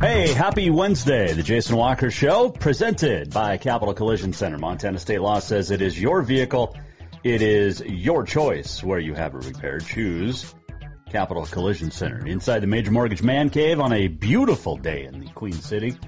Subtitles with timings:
[0.00, 1.34] Hey, happy Wednesday.
[1.34, 4.56] The Jason Walker Show, presented by Capital Collision Center.
[4.56, 6.74] Montana state law says it is your vehicle.
[7.22, 9.84] It is your choice where you have it repaired.
[9.84, 10.54] Choose
[11.10, 15.26] Capital Collision Center inside the Major Mortgage Man Cave on a beautiful day in the
[15.32, 15.98] Queen City.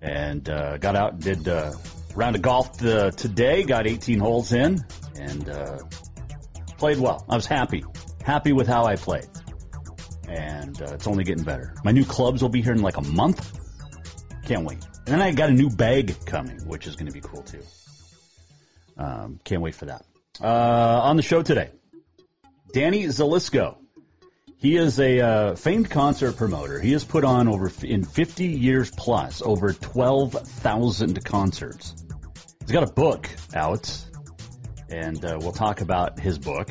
[0.00, 1.74] And uh, got out and did uh,
[2.14, 3.62] round of golf uh, today.
[3.62, 4.78] Got 18 holes in
[5.20, 5.80] and uh,
[6.78, 7.26] played well.
[7.28, 7.84] I was happy,
[8.24, 9.28] happy with how I played,
[10.28, 11.74] and uh, it's only getting better.
[11.84, 13.58] My new clubs will be here in like a month.
[14.46, 14.84] Can't wait.
[15.06, 17.62] And then I got a new bag coming, which is going to be cool too.
[18.96, 20.04] Um, can't wait for that.
[20.40, 21.70] Uh, on the show today,
[22.72, 23.76] Danny Zelisko.
[24.60, 26.80] He is a uh, famed concert promoter.
[26.80, 31.94] He has put on over in 50 years plus over 12,000 concerts.
[32.62, 33.88] He's got a book out,
[34.90, 36.70] and uh, we'll talk about his book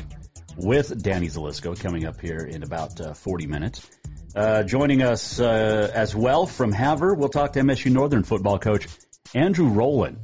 [0.58, 3.88] with Danny Zelisko coming up here in about uh, 40 minutes.
[4.34, 8.86] Uh, joining us uh, as well from Havre, we'll talk to MSU Northern football coach
[9.34, 10.16] Andrew Rolin.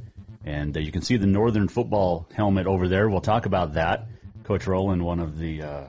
[0.43, 3.09] And uh, you can see the Northern football helmet over there.
[3.09, 4.07] We'll talk about that.
[4.43, 5.83] Coach Rolin, one of the uh,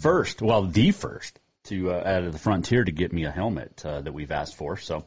[0.00, 3.76] first, well, the first to uh, out of the frontier to get me a helmet
[3.84, 4.76] that we've asked for.
[4.76, 5.06] So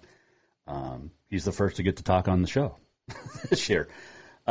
[0.65, 2.77] um, he's the first to get to talk on the show
[3.49, 3.89] this year.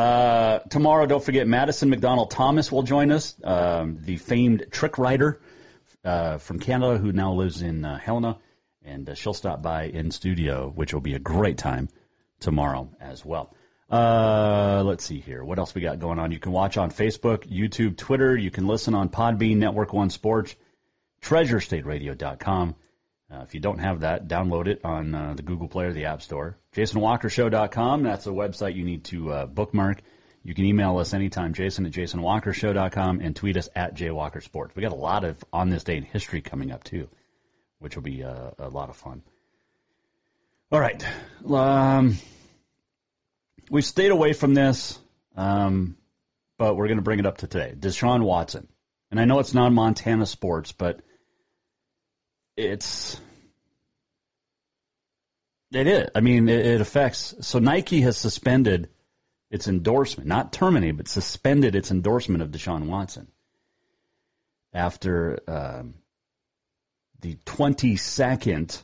[0.00, 5.42] Uh, tomorrow, don't forget Madison McDonald Thomas will join us, um, the famed trick rider
[6.02, 8.38] uh, from Canada who now lives in uh, Helena,
[8.82, 11.90] and uh, she'll stop by in studio, which will be a great time
[12.40, 13.54] tomorrow as well.
[13.90, 15.44] Uh, let's see here.
[15.44, 16.32] What else we got going on?
[16.32, 18.34] You can watch on Facebook, YouTube, Twitter.
[18.34, 20.56] You can listen on Podbean, Network One Sports,
[21.20, 22.74] TreasureStateRadio.com.
[23.30, 26.22] Uh, if you don't have that, download it on the Google Play or the App
[26.22, 26.56] Store.
[26.76, 28.03] JasonWalkerShow.com.
[28.03, 30.03] That's a website you need to uh, bookmark.
[30.42, 34.75] You can email us anytime, Jason at JasonWalkerShow.com, and tweet us at JWalkerSports.
[34.75, 37.09] We got a lot of on this day in history coming up too,
[37.78, 39.22] which will be uh, a lot of fun.
[40.72, 41.04] All right,
[41.48, 42.16] um,
[43.70, 44.98] we've stayed away from this,
[45.36, 45.97] um,
[46.59, 47.75] but we're going to bring it up to today.
[47.76, 48.69] Deshaun Watson,
[49.10, 51.00] and I know it's non-Montana sports, but
[52.56, 53.20] it's
[55.72, 56.10] it is.
[56.14, 57.34] I mean, it, it affects.
[57.41, 58.88] So Nike has suspended
[59.50, 63.28] its endorsement, not terminated, but suspended its endorsement of Deshaun Watson
[64.72, 65.94] after um,
[67.20, 68.80] the 22nd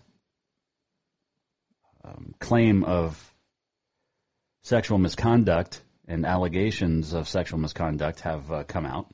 [2.05, 3.35] um, claim of
[4.63, 9.13] sexual misconduct and allegations of sexual misconduct have uh, come out.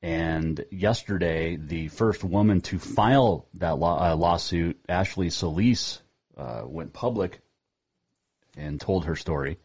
[0.00, 6.00] And yesterday, the first woman to file that law, uh, lawsuit, Ashley Solis,
[6.36, 7.40] uh, went public
[8.56, 9.58] and told her story.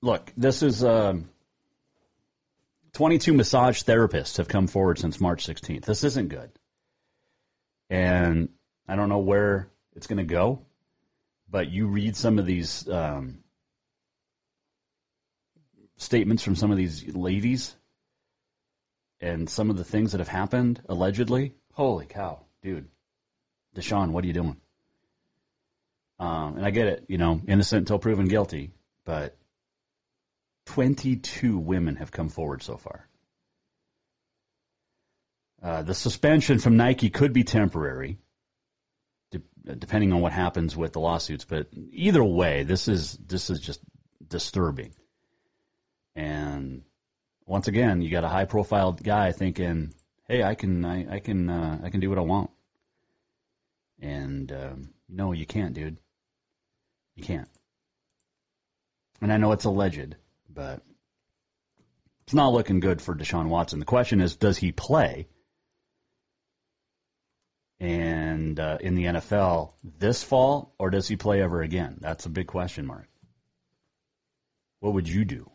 [0.00, 1.28] Look, this is um,
[2.94, 5.84] 22 massage therapists have come forward since March 16th.
[5.84, 6.50] This isn't good.
[7.90, 8.48] And
[8.88, 10.62] I don't know where it's going to go,
[11.48, 13.38] but you read some of these um,
[15.96, 17.74] statements from some of these ladies
[19.20, 21.54] and some of the things that have happened allegedly.
[21.72, 22.88] Holy cow, dude.
[23.76, 24.56] Deshaun, what are you doing?
[26.18, 28.72] Um, and I get it, you know, innocent until proven guilty,
[29.04, 29.36] but
[30.66, 33.06] 22 women have come forward so far.
[35.62, 38.18] Uh, the suspension from Nike could be temporary,
[39.30, 41.44] de- depending on what happens with the lawsuits.
[41.44, 43.80] But either way, this is this is just
[44.26, 44.92] disturbing.
[46.14, 46.82] And
[47.46, 49.92] once again, you got a high-profile guy thinking,
[50.28, 52.50] "Hey, I can I, I can uh, I can do what I want."
[54.00, 55.98] And um, no, you can't, dude.
[57.14, 57.48] You can't.
[59.20, 60.16] And I know it's alleged,
[60.52, 60.82] but
[62.24, 63.78] it's not looking good for Deshaun Watson.
[63.78, 65.28] The question is, does he play?
[67.78, 71.98] and uh, in the NFL this fall, or does he play ever again?
[72.00, 73.08] That's a big question mark.
[74.80, 75.50] What would you do?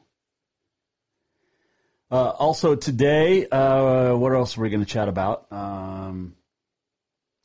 [2.11, 5.47] Uh, also today, uh, what else are we going to chat about?
[5.51, 6.35] Um,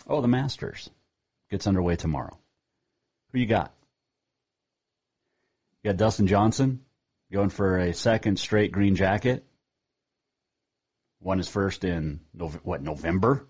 [0.07, 0.91] oh, the Masters
[1.51, 2.39] gets underway tomorrow.
[3.33, 3.73] Who you got?
[5.83, 6.81] You got Dustin Johnson
[7.33, 9.45] going for a second straight green jacket.
[11.21, 12.21] Won his first in
[12.63, 13.47] what November.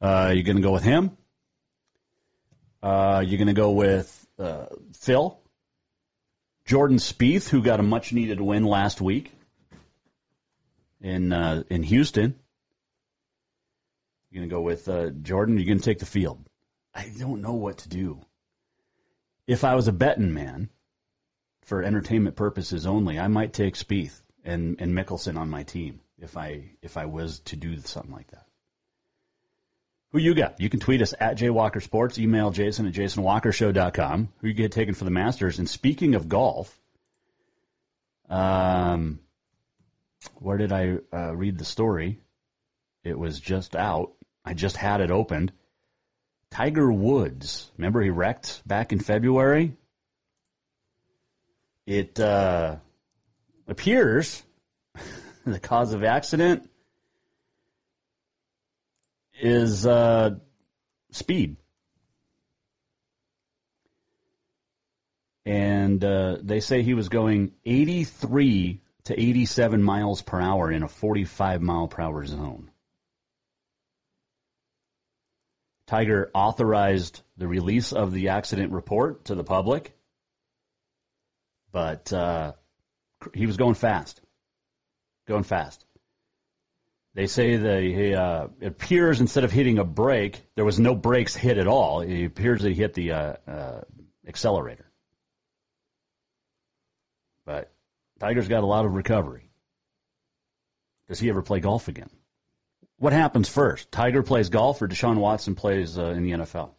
[0.00, 1.16] Uh, you're going to go with him.
[2.82, 4.66] Uh, you're going to go with uh,
[4.98, 5.38] Phil,
[6.66, 9.32] Jordan Spieth, who got a much needed win last week
[11.00, 12.34] in uh, in Houston.
[14.34, 15.58] You're going to go with uh, Jordan.
[15.58, 16.44] You're going to take the field.
[16.92, 18.20] I don't know what to do.
[19.46, 20.70] If I was a betting man,
[21.62, 26.36] for entertainment purposes only, I might take Spieth and and Mickelson on my team if
[26.36, 28.46] I if I was to do something like that.
[30.10, 30.60] Who you got?
[30.60, 34.28] You can tweet us at jwalkersports, email jason at jasonwalkershow.com.
[34.38, 35.60] Who you get taken for the Masters?
[35.60, 36.76] And speaking of golf,
[38.28, 39.20] um,
[40.40, 42.18] where did I uh, read the story?
[43.04, 44.12] It was just out.
[44.44, 45.52] I just had it opened.
[46.50, 49.76] Tiger Woods, remember he wrecked back in February?
[51.86, 52.76] It uh,
[53.66, 54.42] appears
[55.44, 56.68] the cause of accident
[59.40, 60.36] is uh,
[61.10, 61.56] speed.
[65.46, 70.88] And uh, they say he was going 83 to 87 miles per hour in a
[70.88, 72.70] 45 mile per hour zone.
[75.86, 79.94] Tiger authorized the release of the accident report to the public,
[81.72, 82.52] but uh,
[83.34, 84.20] he was going fast.
[85.26, 85.84] Going fast.
[87.14, 90.94] They say that he, uh, it appears instead of hitting a brake, there was no
[90.94, 92.00] brakes hit at all.
[92.00, 93.80] It appears that he hit the uh, uh,
[94.26, 94.90] accelerator.
[97.46, 97.72] But
[98.18, 99.50] Tiger's got a lot of recovery.
[101.08, 102.10] Does he ever play golf again?
[102.98, 103.90] What happens first?
[103.90, 106.70] Tiger plays golf or Deshaun Watson plays uh, in the NFL?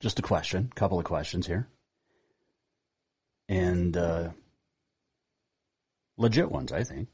[0.00, 1.68] Just a question, a couple of questions here.
[3.48, 4.30] And uh,
[6.16, 7.08] legit ones, I think.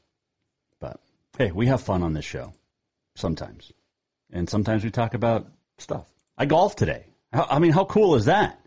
[0.79, 0.99] But
[1.37, 2.53] hey, we have fun on this show
[3.15, 3.71] sometimes.
[4.31, 5.47] And sometimes we talk about
[5.77, 6.07] stuff.
[6.37, 7.05] I golfed today.
[7.31, 8.59] I mean, how cool is that?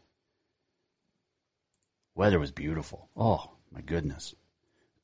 [2.14, 3.08] Weather was beautiful.
[3.16, 4.34] Oh, my goodness.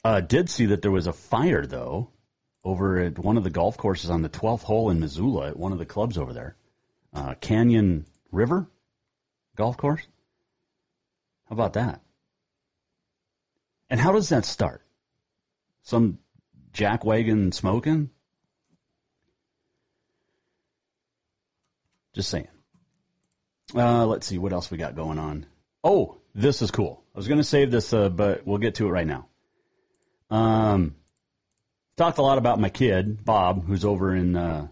[0.05, 2.11] Uh, did see that there was a fire, though,
[2.65, 5.73] over at one of the golf courses on the 12th hole in Missoula at one
[5.73, 6.57] of the clubs over there.
[7.13, 8.69] Uh, Canyon River
[9.57, 10.03] Golf Course.
[11.49, 12.01] How about that?
[13.91, 14.83] And how does that start?
[15.83, 16.19] Some
[16.73, 18.11] jack wagon smoking?
[22.15, 22.49] Just saying.
[23.75, 25.47] Uh, let's see what else we got going on.
[25.85, 27.03] Oh, this is cool.
[27.15, 29.29] I was going to save this, uh, but we'll get to it right now.
[30.33, 30.95] Um,
[31.99, 34.69] talked a lot about my kid Bob, who's over in uh,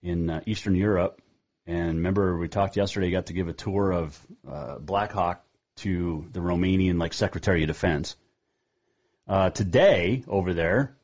[0.00, 1.20] in uh, Eastern Europe.
[1.66, 3.10] And remember, we talked yesterday.
[3.10, 5.44] Got to give a tour of uh, Blackhawk
[5.78, 8.14] to the Romanian like Secretary of Defense.
[9.26, 10.96] Uh, today over there,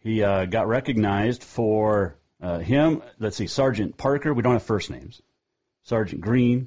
[0.00, 3.02] he uh, got recognized for uh, him.
[3.20, 4.34] Let's see, Sergeant Parker.
[4.34, 5.22] We don't have first names.
[5.84, 6.66] Sergeant Green,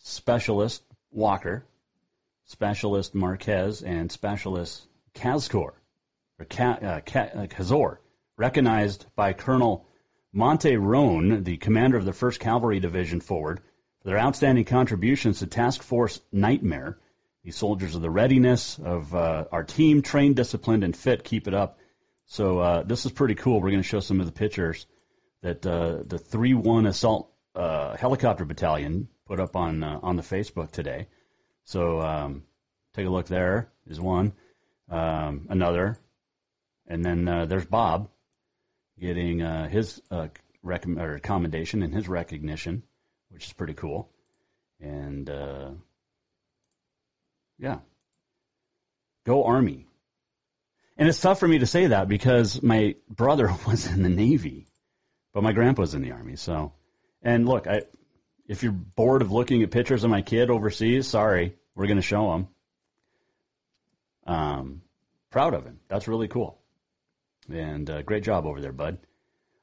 [0.00, 1.64] Specialist Walker,
[2.44, 5.72] Specialist Marquez, and Specialist Kazkor,
[6.38, 7.94] or uh, uh,
[8.36, 9.86] recognized by Colonel
[10.32, 13.60] Monte Roan, the commander of the 1st Cavalry Division forward,
[14.00, 16.98] for their outstanding contributions to Task Force Nightmare.
[17.44, 21.24] These soldiers are the readiness of uh, our team, trained, disciplined, and fit.
[21.24, 21.78] Keep it up.
[22.26, 23.60] So uh, this is pretty cool.
[23.60, 24.86] We're going to show some of the pictures
[25.42, 30.70] that uh, the 3-1 Assault uh, Helicopter Battalion put up on uh, on the Facebook
[30.70, 31.08] today.
[31.64, 32.42] So um,
[32.94, 33.26] take a look.
[33.26, 34.32] There is one,
[34.90, 35.98] um, another,
[36.86, 38.08] and then uh, there's Bob
[38.98, 40.28] getting uh, his uh,
[40.62, 42.82] rec- commendation and his recognition,
[43.30, 44.10] which is pretty cool.
[44.80, 45.70] And uh,
[47.58, 47.78] yeah,
[49.24, 49.86] go Army.
[50.96, 54.66] And it's tough for me to say that because my brother was in the Navy,
[55.32, 56.36] but my grandpa's in the Army.
[56.36, 56.72] So,
[57.22, 57.82] and look, I
[58.46, 62.02] if you're bored of looking at pictures of my kid overseas, sorry, we're going to
[62.02, 62.48] show him.
[64.26, 64.82] Um,
[65.30, 65.80] proud of him.
[65.88, 66.58] That's really cool.
[67.52, 68.98] And uh, great job over there, bud.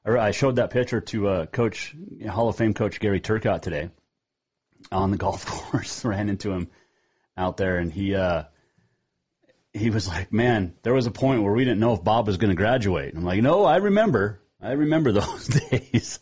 [0.04, 1.94] I showed that picture to uh, Coach
[2.28, 3.90] Hall of Fame Coach Gary Turcott today
[4.90, 6.04] on the golf course.
[6.04, 6.68] Ran into him
[7.36, 8.44] out there, and he uh,
[9.72, 12.38] he was like, man, there was a point where we didn't know if Bob was
[12.38, 13.14] going to graduate.
[13.14, 14.40] I'm like, no, I remember.
[14.60, 16.18] I remember those days.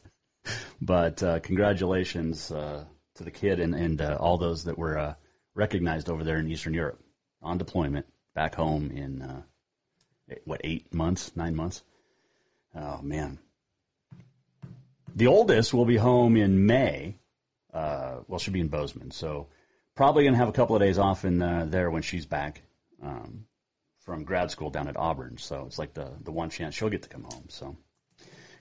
[0.80, 2.84] But uh, congratulations uh,
[3.16, 5.14] to the kid and, and uh, all those that were uh,
[5.54, 7.00] recognized over there in Eastern Europe
[7.42, 9.42] on deployment back home in, uh,
[10.44, 11.82] what, eight months, nine months?
[12.74, 13.38] Oh, man.
[15.16, 17.16] The oldest will be home in May.
[17.72, 19.10] Uh, well, she'll be in Bozeman.
[19.10, 19.48] So
[19.96, 22.62] probably going to have a couple of days off in there when she's back
[23.02, 23.46] um,
[24.04, 25.38] from grad school down at Auburn.
[25.38, 27.46] So it's like the, the one chance she'll get to come home.
[27.48, 27.76] So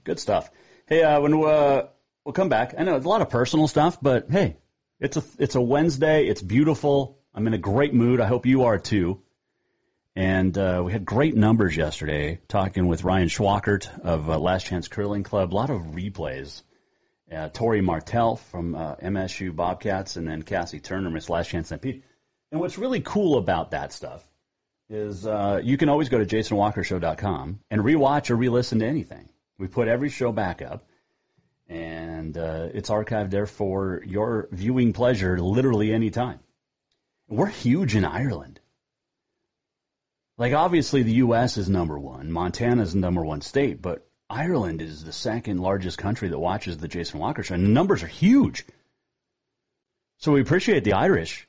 [0.03, 0.49] good stuff.
[0.87, 1.87] Hey, uh, when uh,
[2.27, 4.57] we'll come back, I know it's a lot of personal stuff, but hey,
[4.99, 6.27] it's a it's a Wednesday.
[6.27, 7.19] It's beautiful.
[7.33, 8.19] I'm in a great mood.
[8.19, 9.21] I hope you are too.
[10.13, 14.89] And uh, we had great numbers yesterday talking with Ryan Schwackert of uh, Last Chance
[14.89, 15.53] Curling Club.
[15.53, 16.63] A lot of replays.
[17.33, 21.71] Uh, Tori Martell from uh, MSU Bobcats, and then Cassie Turner, Miss Last Chance.
[21.81, 22.03] Pete.
[22.51, 24.21] And what's really cool about that stuff
[24.89, 29.29] is uh, you can always go to jasonwalkershow.com and rewatch or re-listen to anything.
[29.57, 30.83] We put every show back up,
[31.69, 36.39] and uh, it's archived there for your viewing pleasure literally any time.
[37.27, 38.59] We're huge in Ireland.
[40.37, 41.57] Like, obviously, the U.S.
[41.57, 42.31] is number one.
[42.31, 46.77] Montana is the number one state, but Ireland is the second largest country that watches
[46.77, 48.65] the Jason Walker Show, and the numbers are huge.
[50.19, 51.47] So we appreciate the Irish.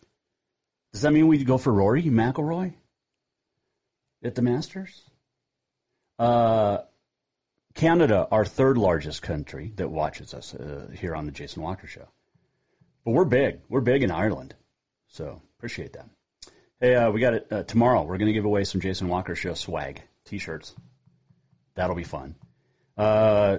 [0.93, 2.75] Does that mean we go for Rory McIlroy
[4.23, 5.03] at the Masters?
[6.19, 6.79] Uh,
[7.79, 12.09] Canada, our third largest country that watches us uh, here on the Jason Walker Show.
[13.05, 13.61] But we're big.
[13.69, 14.57] We're big in Ireland.
[15.11, 16.09] So appreciate that.
[16.81, 18.03] Hey, uh, we got it uh, tomorrow.
[18.03, 20.75] We're going to give away some Jason Walker Show swag, T-shirts.
[21.77, 22.35] That'll be fun.
[22.97, 23.59] Uh,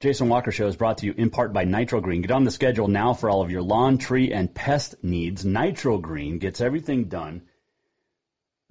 [0.00, 2.22] Jason Walker Show is brought to you in part by Nitro Green.
[2.22, 5.44] Get on the schedule now for all of your lawn, tree, and pest needs.
[5.44, 7.42] Nitro Green gets everything done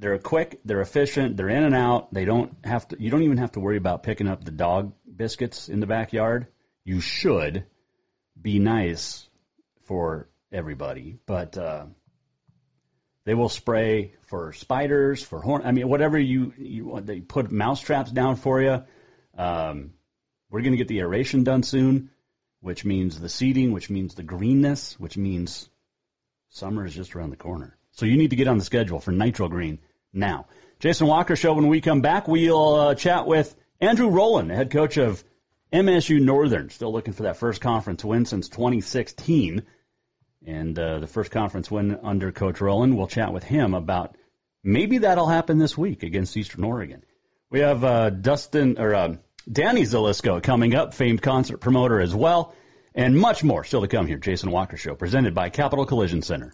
[0.01, 2.11] they're quick, they're efficient, they're in and out.
[2.11, 3.01] They don't have to.
[3.01, 6.47] You don't even have to worry about picking up the dog biscuits in the backyard.
[6.83, 7.65] You should
[8.41, 9.29] be nice
[9.83, 11.85] for everybody, but uh,
[13.25, 15.61] they will spray for spiders, for horn.
[15.63, 16.99] I mean, whatever you you.
[17.03, 18.83] They put mouse traps down for you.
[19.37, 19.93] Um,
[20.49, 22.09] we're going to get the aeration done soon,
[22.59, 25.69] which means the seeding, which means the greenness, which means
[26.49, 27.77] summer is just around the corner.
[27.91, 29.77] So you need to get on the schedule for Nitro Green
[30.13, 30.47] now.
[30.79, 34.97] Jason Walker Show, when we come back, we'll uh, chat with Andrew Rolin, head coach
[34.97, 35.23] of
[35.71, 36.69] MSU Northern.
[36.69, 39.63] Still looking for that first conference win since 2016.
[40.45, 42.95] And uh, the first conference win under Coach Rolin.
[42.95, 44.15] We'll chat with him about
[44.63, 47.03] maybe that'll happen this week against Eastern Oregon.
[47.51, 49.15] We have uh, Dustin or uh,
[49.51, 52.55] Danny Zelisko coming up, famed concert promoter as well,
[52.95, 54.17] and much more still to come here.
[54.17, 56.53] Jason Walker Show, presented by Capital Collision Center.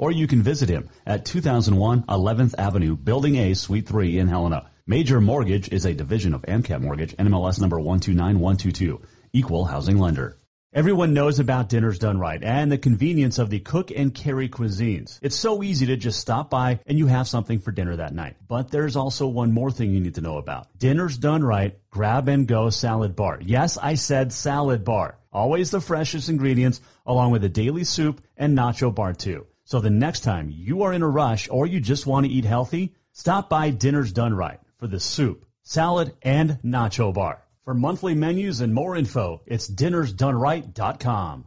[0.00, 4.70] or you can visit him at 2001 11th Avenue, Building A, Suite 3 in Helena.
[4.86, 9.02] Major Mortgage is a division of AMCAP Mortgage, NMLS number 129122,
[9.34, 10.38] equal housing lender.
[10.72, 15.18] Everyone knows about Dinners Done Right and the convenience of the cook and carry cuisines.
[15.20, 18.36] It's so easy to just stop by and you have something for dinner that night.
[18.48, 20.68] But there's also one more thing you need to know about.
[20.78, 23.40] Dinners Done Right Grab and Go Salad Bar.
[23.42, 25.18] Yes, I said salad bar.
[25.30, 29.46] Always the freshest ingredients along with a daily soup and nacho bar too.
[29.70, 32.44] So the next time you are in a rush or you just want to eat
[32.44, 37.44] healthy, stop by Dinner's Done Right for the soup, salad, and nacho bar.
[37.64, 41.46] For monthly menus and more info, it's dinnersdoneright.com.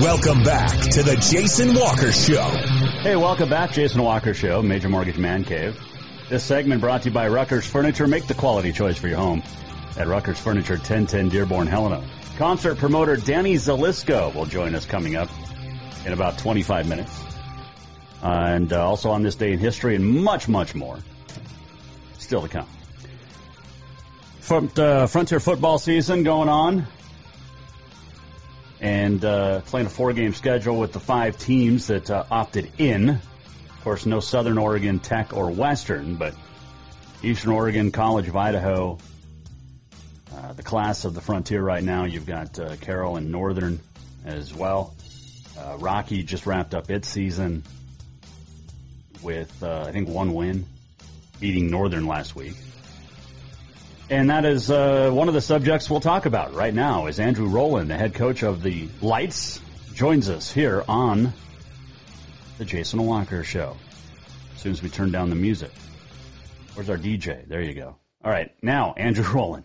[0.00, 2.40] Welcome back to the Jason Walker Show.
[3.02, 5.76] Hey, welcome back, Jason Walker Show, Major Mortgage Man Cave.
[6.28, 8.06] This segment brought to you by Rucker's Furniture.
[8.06, 9.42] Make the quality choice for your home
[9.96, 12.08] at Rucker's Furniture, 1010 Dearborn, Helena.
[12.36, 15.30] Concert promoter Danny Zelisko will join us coming up
[16.06, 17.20] in about 25 minutes.
[18.22, 21.00] Uh, and uh, also on this day in history and much, much more
[22.18, 22.68] still to come.
[24.42, 26.86] Front, uh, Frontier football season going on
[28.80, 33.10] and uh, playing a four game schedule with the five teams that uh, opted in.
[33.10, 36.34] Of course, no Southern Oregon, Tech, or Western, but
[37.22, 38.98] Eastern Oregon, College of Idaho,
[40.34, 42.04] uh, the class of the Frontier right now.
[42.04, 43.80] You've got uh, Carroll and Northern
[44.24, 44.94] as well.
[45.58, 47.64] Uh, Rocky just wrapped up its season
[49.22, 50.66] with, uh, I think, one win,
[51.40, 52.54] beating Northern last week.
[54.10, 57.08] And that is uh, one of the subjects we'll talk about right now.
[57.08, 59.60] Is Andrew Rolin, the head coach of the Lights,
[59.92, 61.34] joins us here on
[62.56, 63.76] the Jason Walker Show.
[64.54, 65.70] As soon as we turn down the music,
[66.72, 67.46] where's our DJ?
[67.46, 67.96] There you go.
[68.24, 69.64] All right, now Andrew Rolin.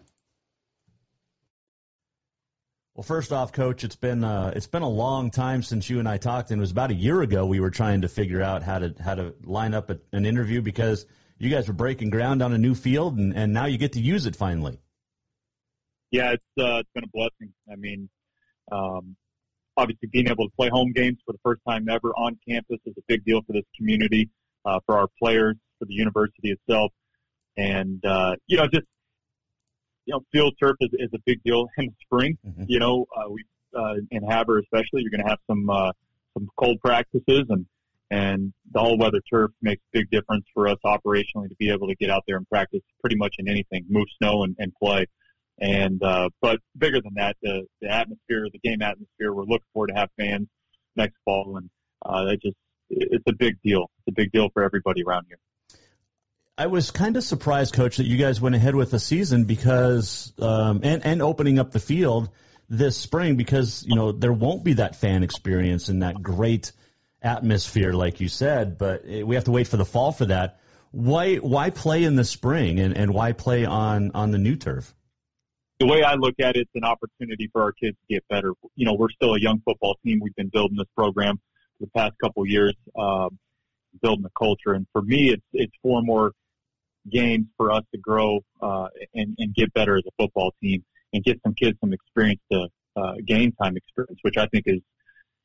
[2.95, 6.07] Well, first off, Coach, it's been uh, it's been a long time since you and
[6.07, 8.61] I talked, and it was about a year ago we were trying to figure out
[8.61, 11.05] how to how to line up a, an interview because
[11.37, 14.01] you guys were breaking ground on a new field, and, and now you get to
[14.01, 14.79] use it finally.
[16.11, 17.53] Yeah, it's uh, it's been a blessing.
[17.71, 18.09] I mean,
[18.71, 19.15] um,
[19.75, 22.93] obviously being able to play home games for the first time ever on campus is
[22.97, 24.29] a big deal for this community,
[24.65, 26.91] uh, for our players, for the university itself,
[27.57, 28.85] and uh, you know, just
[30.05, 32.37] you know, field turf is, is a big deal in the spring.
[32.45, 32.63] Mm-hmm.
[32.67, 33.43] You know, uh, we
[33.75, 35.91] uh, in Havre especially, you're going to have some uh,
[36.33, 37.65] some cold practices and
[38.13, 41.87] and the all weather turf makes a big difference for us operationally to be able
[41.87, 45.07] to get out there and practice pretty much in anything, move snow and, and play.
[45.59, 49.87] And, uh, but bigger than that, the, the atmosphere, the game atmosphere, we're looking forward
[49.87, 50.47] to have fans
[50.95, 51.57] next fall.
[51.57, 51.71] And,
[52.05, 52.55] uh, it just,
[52.91, 53.89] it's a big deal.
[53.99, 55.39] It's a big deal for everybody around here.
[56.55, 60.33] I was kind of surprised, Coach, that you guys went ahead with the season because,
[60.39, 62.29] um, and, and opening up the field
[62.69, 66.73] this spring because, you know, there won't be that fan experience and that great,
[67.23, 70.59] atmosphere, like you said, but we have to wait for the fall for that.
[70.91, 74.93] Why why play in the spring and, and why play on on the new turf?
[75.79, 78.53] The way I look at it, it's an opportunity for our kids to get better.
[78.75, 80.19] You know, we're still a young football team.
[80.21, 81.37] We've been building this program
[81.79, 83.39] for the past couple of years, um,
[84.01, 84.73] building the culture.
[84.73, 86.33] And for me, it's it's four more
[87.11, 91.23] games for us to grow uh, and, and get better as a football team and
[91.23, 94.81] get some kids some experience to uh, game time experience, which I think is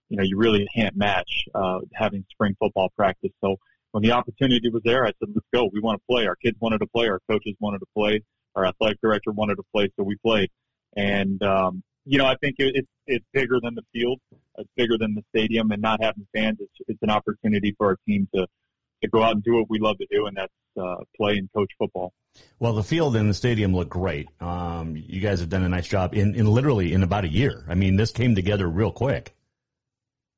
[0.09, 3.33] you know, you really can't match uh, having spring football practice.
[3.42, 3.57] So
[3.92, 5.68] when the opportunity was there, I said, let's go.
[5.73, 6.27] We want to play.
[6.27, 7.09] Our kids wanted to play.
[7.09, 8.23] Our coaches wanted to play.
[8.55, 9.88] Our athletic director wanted to play.
[9.97, 10.51] So we played.
[10.97, 14.18] And, um, you know, I think it, it's, it's bigger than the field.
[14.57, 16.59] It's bigger than the stadium and not having fans.
[16.61, 18.47] It's, it's an opportunity for our team to,
[19.03, 21.49] to go out and do what we love to do, and that's uh, play and
[21.55, 22.12] coach football.
[22.59, 24.29] Well, the field and the stadium look great.
[24.40, 27.64] Um, you guys have done a nice job in, in literally in about a year.
[27.68, 29.35] I mean, this came together real quick.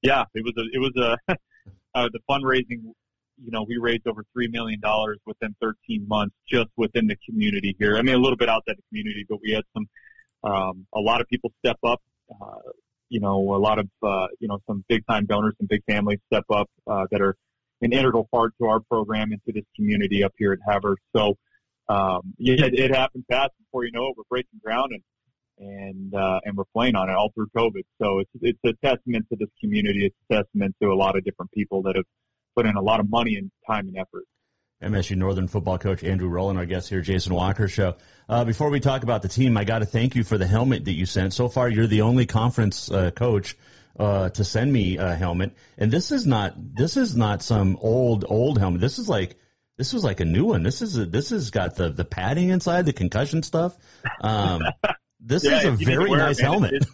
[0.02, 1.32] Yeah, it was a it was a
[1.94, 2.92] uh, the fundraising.
[3.42, 7.74] You know, we raised over three million dollars within 13 months just within the community
[7.78, 7.96] here.
[7.96, 9.88] I mean, a little bit outside the community, but we had some
[10.42, 12.00] um, a lot of people step up.
[12.30, 12.70] Uh,
[13.08, 16.18] you know, a lot of uh, you know some big time donors, some big families
[16.32, 17.36] step up uh, that are
[17.82, 20.96] an integral part to our program and to this community up here at Havre.
[21.16, 21.36] So,
[21.88, 23.50] um, yeah, it, it happened fast.
[23.58, 25.02] Before you know it, we're breaking ground and
[25.60, 27.82] and uh, and we're playing on it all through COVID.
[28.00, 30.06] So it's it's a testament to this community.
[30.06, 32.06] It's a testament to a lot of different people that have
[32.56, 34.24] put in a lot of money and time and effort.
[34.82, 37.96] MSU Northern football coach Andrew Rolin, our guest here, Jason Walker show.
[38.28, 40.86] Uh, before we talk about the team, I got to thank you for the helmet
[40.86, 41.34] that you sent.
[41.34, 43.58] So far, you're the only conference uh, coach
[43.98, 48.24] uh, to send me a helmet, and this is not this is not some old
[48.26, 48.80] old helmet.
[48.80, 49.36] This is like
[49.76, 50.62] this was like a new one.
[50.62, 53.76] This is a, this has got the the padding inside, the concussion stuff.
[54.22, 54.62] Um,
[55.20, 56.72] This yeah, is a very nice it, helmet.
[56.74, 56.86] It's,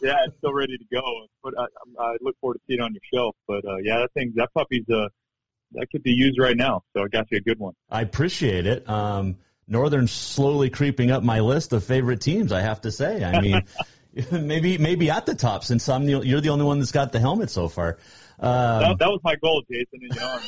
[0.00, 1.26] yeah, it's still ready to go.
[1.42, 1.66] But I,
[1.98, 3.36] I look forward to seeing it on your shelf.
[3.46, 5.08] But uh, yeah, that thing, that puppy's uh,
[5.72, 6.82] that could be used right now.
[6.94, 7.74] So I got you a good one.
[7.90, 8.88] I appreciate it.
[8.88, 12.52] Um, Northern's slowly creeping up my list of favorite teams.
[12.52, 13.24] I have to say.
[13.24, 13.62] I mean,
[14.30, 17.20] maybe maybe at the top since I'm the, you're the only one that's got the
[17.20, 17.98] helmet so far.
[18.38, 19.86] Um, that, that, was my goal, Jason.
[19.92, 20.38] And, you know,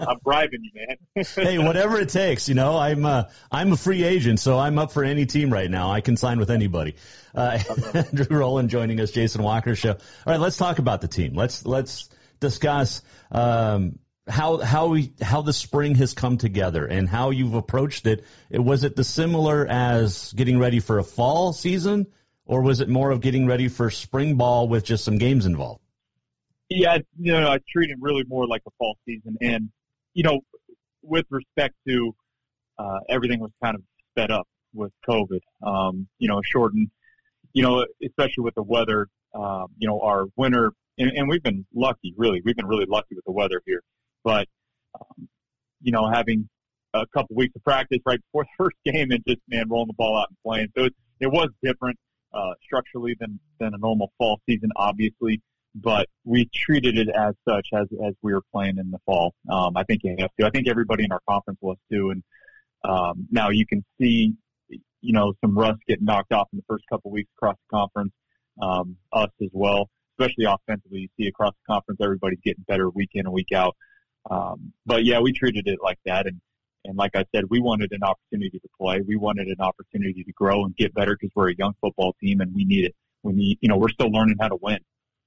[0.00, 1.24] I'm, I'm bribing you, man.
[1.34, 2.48] hey, whatever it takes.
[2.48, 5.70] You know, I'm uh, I'm a free agent, so I'm up for any team right
[5.70, 5.90] now.
[5.90, 6.96] I can sign with anybody.
[7.34, 7.58] Uh,
[7.94, 9.92] Andrew Rolin joining us, Jason Walker show.
[9.92, 11.34] All right, let's talk about the team.
[11.34, 17.30] Let's let's discuss um, how how we how the spring has come together and how
[17.30, 18.24] you've approached it.
[18.50, 22.06] Was it the similar as getting ready for a fall season,
[22.46, 25.81] or was it more of getting ready for spring ball with just some games involved?
[26.74, 29.68] Yeah, you know, I treat it really more like a fall season, and
[30.14, 30.40] you know,
[31.02, 32.14] with respect to
[32.78, 35.40] uh, everything was kind of sped up with COVID.
[35.62, 36.88] Um, you know, shortened.
[37.52, 39.08] You know, especially with the weather.
[39.34, 42.14] Uh, you know, our winter, and, and we've been lucky.
[42.16, 43.82] Really, we've been really lucky with the weather here.
[44.24, 44.48] But
[44.94, 45.28] um,
[45.82, 46.48] you know, having
[46.94, 49.94] a couple weeks of practice right before the first game and just man rolling the
[49.94, 51.98] ball out and playing, so it, it was different
[52.32, 55.42] uh, structurally than than a normal fall season, obviously
[55.74, 59.34] but we treated it as such as as we were playing in the fall.
[59.50, 60.46] Um, I think you have to.
[60.46, 62.10] I think everybody in our conference was too.
[62.10, 62.22] And
[62.84, 64.34] um, now you can see,
[64.68, 67.76] you know, some rust getting knocked off in the first couple of weeks across the
[67.76, 68.12] conference.
[68.60, 71.00] Um, us as well, especially offensively.
[71.00, 73.74] You see across the conference, everybody's getting better week in and week out.
[74.30, 76.26] Um, but yeah, we treated it like that.
[76.26, 76.40] And
[76.84, 79.00] and like I said, we wanted an opportunity to play.
[79.06, 82.40] We wanted an opportunity to grow and get better because we're a young football team
[82.40, 82.94] and we need it.
[83.22, 84.78] We need, you know, we're still learning how to win.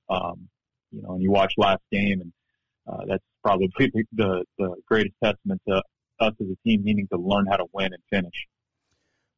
[0.10, 0.50] Um,
[0.91, 2.34] you know, and you watch last game, and
[2.88, 3.72] uh, that's probably
[4.13, 5.82] the the greatest testament to
[6.20, 8.48] us as a team needing to learn how to win and finish.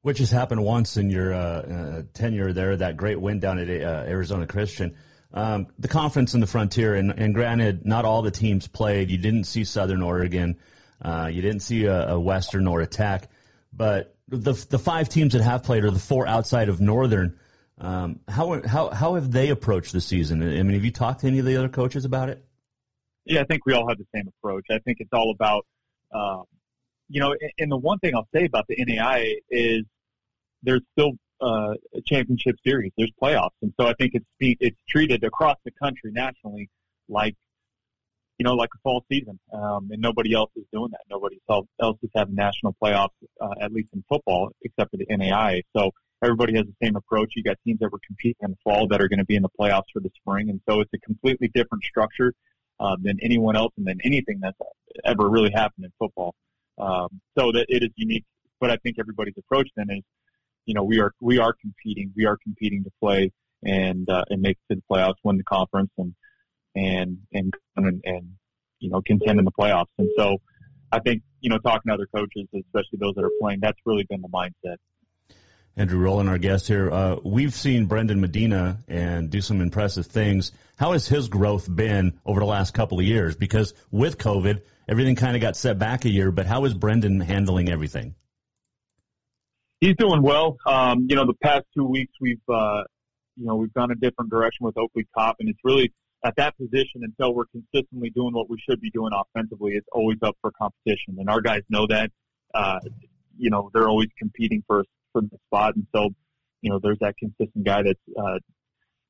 [0.02, 3.70] Which has happened once in your uh, uh, tenure there, that great win down at
[3.70, 4.96] uh, Arizona Christian.
[5.34, 9.12] Um, the conference in the Frontier, and, and, granted, not all the teams played.
[9.12, 10.58] You didn't see Southern Oregon,
[11.02, 13.30] uh, you didn't see a, a Western or a Tech,
[13.74, 17.40] but the the five teams that have played are the four outside of Northern.
[17.80, 20.42] Um, how how how have they approached the season?
[20.42, 22.44] I mean, have you talked to any of the other coaches about it?
[23.26, 24.66] Yeah, I think we all have the same approach.
[24.72, 25.66] I think it's all about,
[26.14, 26.46] um,
[27.10, 29.84] you know, and the one thing I'll say about the NAI is
[30.64, 31.12] there's still
[31.42, 32.94] uh, a championship series.
[32.98, 36.70] There's playoffs, and so I think it's it's treated across the country nationally
[37.10, 37.36] like
[38.38, 39.40] you know, like a fall season.
[39.52, 41.02] Um, and nobody else is doing that.
[41.10, 43.10] Nobody else is having national playoffs,
[43.42, 45.64] uh, at least in football, except for the NAI.
[45.76, 45.92] So
[46.24, 47.34] everybody has the same approach.
[47.36, 49.44] You got teams that were competing in the fall that are going to be in
[49.44, 52.34] the playoffs for the spring, and so it's a completely different structure
[52.80, 54.58] uh, than anyone else and than anything that's
[55.06, 56.36] ever really happened in football.
[56.78, 58.26] Um, so that it is unique.
[58.60, 60.04] But I think everybody's approach then is,
[60.66, 62.12] you know, we are we are competing.
[62.16, 63.32] We are competing to play
[63.64, 66.14] and uh, and make it to the playoffs, win the conference, and
[66.76, 68.32] and and and, and
[68.80, 69.88] you know contend in the playoffs.
[69.98, 70.38] And so
[70.92, 74.06] I think you know talking to other coaches, especially those that are playing, that's really
[74.10, 74.78] been the mindset.
[75.78, 76.92] Andrew Rolin, our guest here.
[76.92, 80.52] Uh, we've seen Brendan Medina and do some impressive things.
[80.76, 83.36] How has his growth been over the last couple of years?
[83.36, 86.32] Because with COVID, everything kind of got set back a year.
[86.32, 88.16] But how is Brendan handling everything?
[89.80, 90.58] He's doing well.
[90.66, 92.82] Um, you know, the past two weeks we've uh,
[93.36, 95.94] you know we've gone a different direction with Oakley Top, and it's really
[96.26, 99.74] at that position until we're consistently doing what we should be doing offensively.
[99.74, 102.10] It's always up for competition, and our guys know that.
[102.52, 102.80] Uh,
[103.38, 104.84] you know, they're always competing for
[105.18, 105.76] for the spot.
[105.76, 106.10] And so,
[106.62, 108.40] you know, there's that consistent guy that's uh,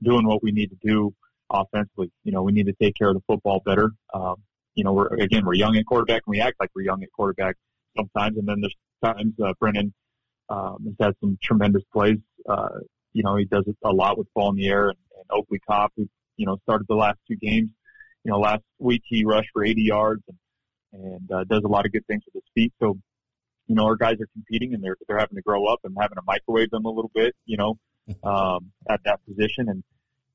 [0.02, 1.14] doing what we need to do
[1.50, 2.12] offensively.
[2.24, 3.92] You know, we need to take care of the football better.
[4.14, 4.36] Um,
[4.76, 7.12] you know, we're again we're young at quarterback and we act like we're young at
[7.12, 7.56] quarterback
[7.96, 9.94] sometimes, and then there's times uh, Brennan
[10.50, 12.20] um, has had some tremendous plays.
[12.48, 12.80] Uh,
[13.14, 15.60] you know, he does it a lot with ball in the air, and, and Oakley
[15.68, 17.70] Top, who you know started the last two games.
[18.24, 20.38] You know, last week he rushed for 80 yards and
[20.94, 22.74] and uh, does a lot of good things with his feet.
[22.80, 22.98] So
[23.68, 26.16] you know, our guys are competing and they're they're having to grow up and having
[26.16, 27.78] to microwave them a little bit, you know,
[28.24, 29.84] um, at that position, and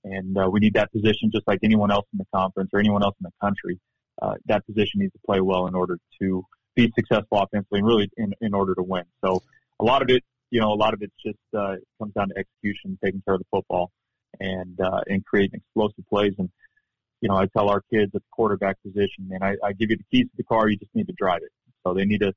[0.04, 3.02] and uh, we need that position just like anyone else in the conference or anyone
[3.02, 3.78] else in the country.
[4.20, 8.10] Uh, that position needs to play well in order to be successful offensively and really
[8.16, 9.04] in in order to win.
[9.24, 9.42] So
[9.80, 12.38] a lot of it, you know, a lot of it's just uh, comes down to
[12.38, 13.90] execution, taking care of the football,
[14.40, 16.34] and uh, and creating explosive plays.
[16.38, 16.50] And
[17.22, 19.96] you know, I tell our kids at the quarterback position, man, I, I give you
[19.96, 21.52] the keys to the car, you just need to drive it.
[21.86, 22.32] So they need to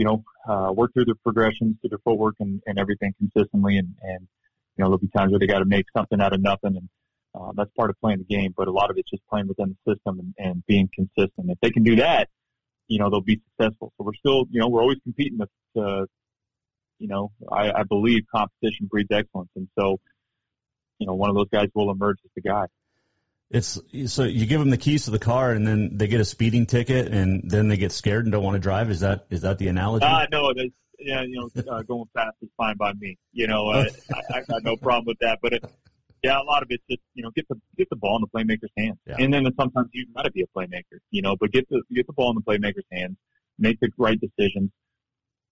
[0.00, 3.76] you know, uh, work through their progressions, through their footwork and, and everything consistently.
[3.76, 4.26] And, and,
[4.74, 6.74] you know, there'll be times where they got to make something out of nothing.
[6.78, 6.88] And,
[7.34, 9.76] uh, that's part of playing the game, but a lot of it's just playing within
[9.84, 11.50] the system and, and being consistent.
[11.50, 12.30] If they can do that,
[12.88, 13.92] you know, they'll be successful.
[13.98, 16.06] So we're still, you know, we're always competing with, uh,
[16.98, 19.50] you know, I, I believe competition breeds excellence.
[19.54, 20.00] And so,
[20.98, 22.64] you know, one of those guys will emerge as the guy.
[23.50, 26.24] It's so you give them the keys to the car, and then they get a
[26.24, 28.90] speeding ticket, and then they get scared and don't want to drive.
[28.90, 30.06] Is that is that the analogy?
[30.06, 33.18] Uh, no, it's, yeah, you know, uh, going fast is fine by me.
[33.32, 35.40] You know, uh, I, I got no problem with that.
[35.42, 35.64] But it,
[36.22, 38.28] yeah, a lot of it's just you know get the get the ball in the
[38.28, 39.16] playmaker's hands, yeah.
[39.18, 40.98] and then sometimes you got to be a playmaker.
[41.10, 43.16] You know, but get the get the ball in the playmaker's hands,
[43.58, 44.70] make the right decisions,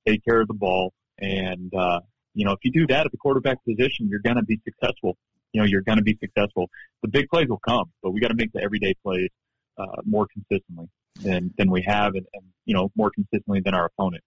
[0.06, 2.00] take care of the ball, and uh,
[2.34, 5.16] you know if you do that at the quarterback position, you're going to be successful.
[5.52, 6.70] You know, you're going to be successful.
[7.02, 9.30] The big plays will come, but we got to make the everyday plays
[9.78, 10.88] uh, more consistently
[11.22, 14.22] than than we have, and, and you know more consistently than our opponent.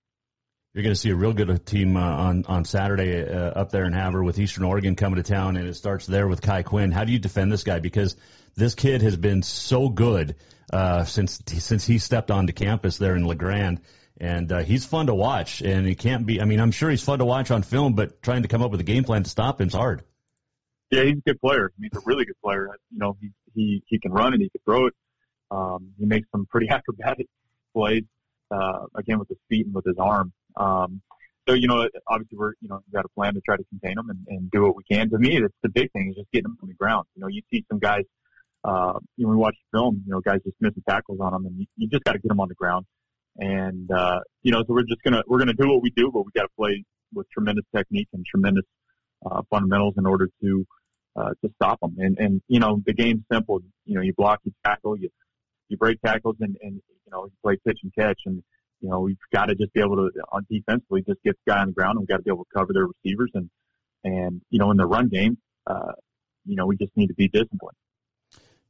[0.73, 3.83] You're going to see a real good team uh, on on Saturday uh, up there
[3.85, 6.91] in Havre with Eastern Oregon coming to town, and it starts there with Kai Quinn.
[6.91, 7.79] How do you defend this guy?
[7.79, 8.15] Because
[8.55, 10.35] this kid has been so good
[10.71, 13.81] uh, since since he stepped onto campus there in La Grande,
[14.17, 15.61] and uh, he's fun to watch.
[15.61, 16.39] And he can't be.
[16.41, 18.71] I mean, I'm sure he's fun to watch on film, but trying to come up
[18.71, 20.03] with a game plan to stop him's hard.
[20.91, 21.71] Yeah, he's a good player.
[21.73, 22.69] I mean, he's a really good player.
[22.91, 24.93] You know, he he he can run and he can throw it.
[25.49, 27.27] Um, he makes some pretty acrobatic
[27.73, 28.03] plays.
[28.51, 30.33] Uh, again, with his feet and with his arm.
[30.57, 31.01] Um,
[31.47, 33.95] so, you know, obviously we're, you know, we've got a plan to try to contain
[33.95, 35.09] them and, and do what we can.
[35.09, 37.05] To me, that's the big thing is just getting them on the ground.
[37.15, 38.03] You know, you see some guys,
[38.65, 41.59] uh, you know, we watch film, you know, guys just missing tackles on them and
[41.59, 42.85] you, you just got to get them on the ground.
[43.37, 46.25] And, uh, you know, so we're just to, we're to do what we do, but
[46.25, 48.65] we got to play with tremendous technique and tremendous,
[49.25, 50.67] uh, fundamentals in order to,
[51.15, 51.95] uh, to stop them.
[51.97, 53.59] And, and, you know, the game's simple.
[53.85, 55.09] You know, you block, you tackle, you,
[55.69, 58.43] you break tackles and, and, you know, you play pitch and catch and,
[58.79, 61.59] you know, we've got to just be able to, on defensively, just get the guy
[61.59, 63.31] on the ground and we've got to be able to cover their receivers.
[63.33, 63.49] And,
[64.03, 65.93] and, you know, in the run game, uh,
[66.45, 67.77] you know, we just need to be disciplined.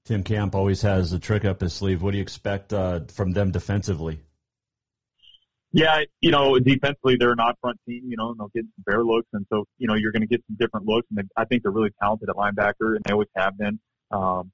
[0.03, 2.01] Tim Camp always has a trick up his sleeve.
[2.01, 4.19] What do you expect uh, from them defensively?
[5.73, 8.83] Yeah, you know, defensively they're an odd front team, you know, and they'll get some
[8.85, 11.07] bear looks, and so you know you're going to get some different looks.
[11.09, 13.79] And they, I think they're really talented at linebacker, and they always have been.
[14.11, 14.51] Um,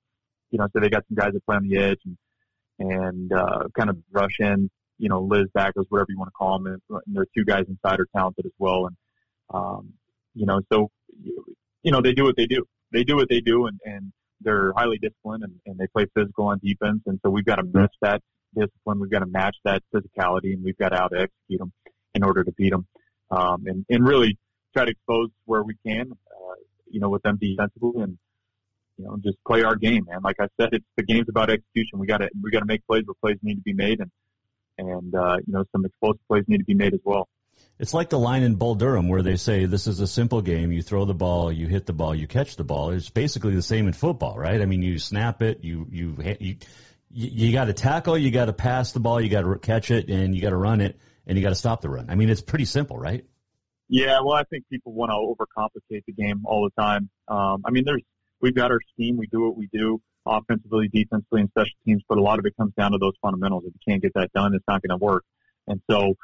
[0.51, 2.17] you know, so they got some guys that play on the edge and
[2.79, 6.57] and uh, kind of rush in you know, Liz backers, whatever you want to call
[6.59, 6.67] them.
[6.67, 8.87] And, and their two guys inside are talented as well.
[8.87, 8.95] And,
[9.53, 9.93] um,
[10.33, 10.89] you know, so,
[11.83, 12.65] you know, they do what they do.
[12.91, 16.47] They do what they do and, and they're highly disciplined and, and they play physical
[16.47, 17.01] on defense.
[17.05, 18.21] And so we've got to match that
[18.59, 18.99] discipline.
[18.99, 21.71] We've got to match that physicality and we've got to out execute them
[22.13, 22.87] in order to beat them.
[23.29, 24.37] Um, and, and really
[24.73, 26.55] try to expose where we can, uh,
[26.89, 28.17] you know, with them defensively and,
[28.97, 30.19] you know, just play our game, man.
[30.23, 31.99] Like I said, it's the game's about execution.
[31.99, 34.11] We got to we got to make plays where plays need to be made, and
[34.77, 37.27] and uh, you know some explosive plays need to be made as well.
[37.79, 40.71] It's like the line in Bull Durham where they say this is a simple game.
[40.71, 42.91] You throw the ball, you hit the ball, you catch the ball.
[42.91, 44.61] It's basically the same in football, right?
[44.61, 46.55] I mean, you snap it, you you you
[47.11, 49.91] you, you got to tackle, you got to pass the ball, you got to catch
[49.91, 52.09] it, and you got to run it, and you got to stop the run.
[52.09, 53.25] I mean, it's pretty simple, right?
[53.89, 57.09] Yeah, well, I think people want to overcomplicate the game all the time.
[57.27, 58.03] Um, I mean, there's
[58.41, 62.17] we've got our scheme, we do what we do offensively, defensively, and special teams, but
[62.17, 63.63] a lot of it comes down to those fundamentals.
[63.65, 65.23] If you can't get that done, it's not going to work.
[65.67, 66.15] And so,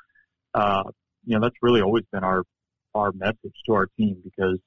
[0.53, 0.83] uh,
[1.25, 2.43] you know, that's really always been our,
[2.93, 4.59] our message to our team because,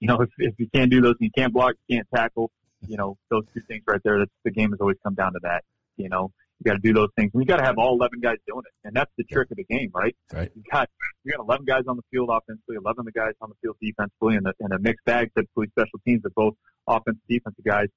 [0.00, 2.50] you know, if, if you can't do those, you can't block, you can't tackle,
[2.86, 5.40] you know, those two things right there, that's, the game has always come down to
[5.42, 5.64] that.
[5.96, 7.30] You know, you got to do those things.
[7.32, 8.86] And you got to have all 11 guys doing it.
[8.86, 10.14] And that's the trick of the game, right?
[10.32, 10.50] Right.
[10.54, 10.88] You got,
[11.24, 14.36] you got 11 guys on the field offensively, 11 the guys on the field defensively,
[14.36, 16.54] and a, and a mixed bag typically special teams of both
[16.86, 17.88] offensive defensive guys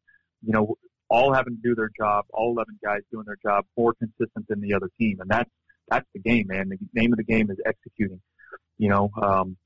[0.46, 0.78] you know,
[1.10, 4.62] all having to do their job, all 11 guys doing their job more consistent than
[4.62, 5.20] the other team.
[5.20, 5.50] And that's,
[5.90, 6.70] that's the game, man.
[6.70, 8.22] The name of the game is executing,
[8.78, 9.58] you know, um,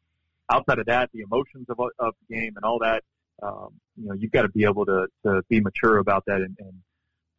[0.50, 3.04] outside of that, the emotions of, of the game and all that,
[3.42, 6.56] um, you know, you've got to be able to, to be mature about that and,
[6.60, 6.74] and,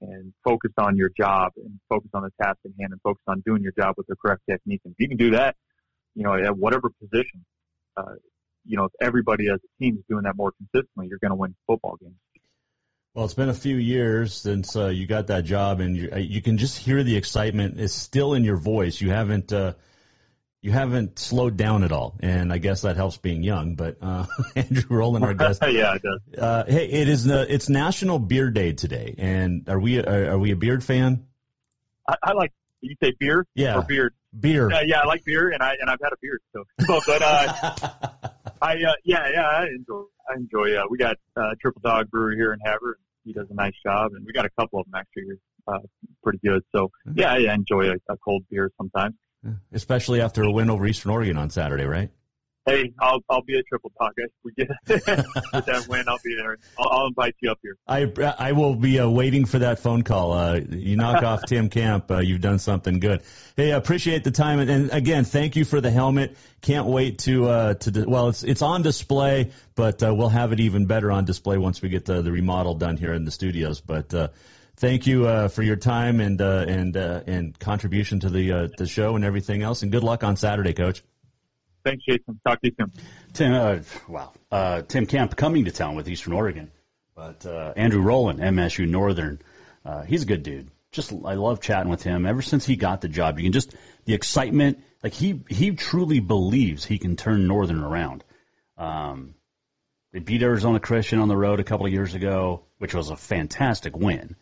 [0.00, 3.42] and focus on your job and focus on the task at hand and focus on
[3.46, 4.80] doing your job with the correct technique.
[4.85, 5.57] And if you can do that,
[6.14, 7.44] you know, at whatever position,
[7.96, 8.14] uh,
[8.66, 11.37] you know, if everybody as a team is doing that more consistently, you're going to
[11.37, 12.16] win football games.
[13.14, 16.18] Well, it's been a few years since uh, you got that job, and you, uh,
[16.18, 19.00] you, can just hear the excitement is still in your voice.
[19.00, 19.74] You haven't uh,
[20.64, 23.74] you haven't slowed down at all, and I guess that helps being young.
[23.74, 24.24] But uh,
[24.57, 26.38] Andrew Rolin, our guest, yeah, it does.
[26.38, 30.38] Uh, hey, it is uh, it's National Beard Day today, and are we are, are
[30.38, 31.27] we a beard fan?
[32.09, 32.50] I, I like
[32.81, 34.70] you say beer, yeah, or beard, beer.
[34.70, 36.64] yeah, yeah, I like beer, and I and I've had a beard, so
[37.07, 37.77] but uh,
[38.62, 40.77] I uh, yeah yeah I enjoy I enjoy.
[40.77, 44.12] Uh, we got uh, Triple Dog Brewery here in Havre he does a nice job,
[44.14, 45.79] and we got a couple of them actually uh,
[46.22, 46.62] pretty good.
[46.74, 47.18] So mm-hmm.
[47.18, 49.14] yeah, I enjoy a, a cold beer sometimes,
[49.72, 52.11] especially after a win over Eastern Oregon on Saturday, right?
[52.66, 54.12] Hey, I'll I'll be at Triple Dog.
[54.16, 55.07] If we get, get
[55.66, 56.57] that win, I'll be there.
[56.78, 57.76] I'll, I'll invite you up here.
[57.87, 60.33] I I will be uh, waiting for that phone call.
[60.33, 63.22] Uh, you knock off Tim Camp, uh, you've done something good.
[63.54, 66.38] Hey, I appreciate the time, and, and again, thank you for the helmet.
[66.62, 70.61] Can't wait to uh to well, it's it's on display, but uh, we'll have it
[70.61, 73.83] even better on display once we get the, the remodel done here in the studios.
[73.83, 74.28] But uh,
[74.76, 78.68] thank you uh, for your time and uh, and uh, and contribution to the uh,
[78.76, 81.02] the show and everything else, and good luck on Saturday, Coach.
[81.84, 82.40] Thanks, Jason.
[82.46, 82.92] Talk to you soon.
[83.34, 84.32] Tim, uh, wow.
[84.50, 86.70] Uh, Tim Camp coming to town with Eastern Oregon.
[87.14, 89.40] But uh, Andrew Rolin, MSU Northern,
[89.84, 90.70] uh, he's a good dude.
[90.90, 92.26] Just I love chatting with him.
[92.26, 94.82] Ever since he got the job, you can just the excitement.
[95.02, 98.24] Like he he truly believes he can turn Northern around.
[98.78, 99.34] Um,
[100.12, 103.16] they beat Arizona Christian on the road a couple of years ago, which was a
[103.16, 104.37] fantastic win.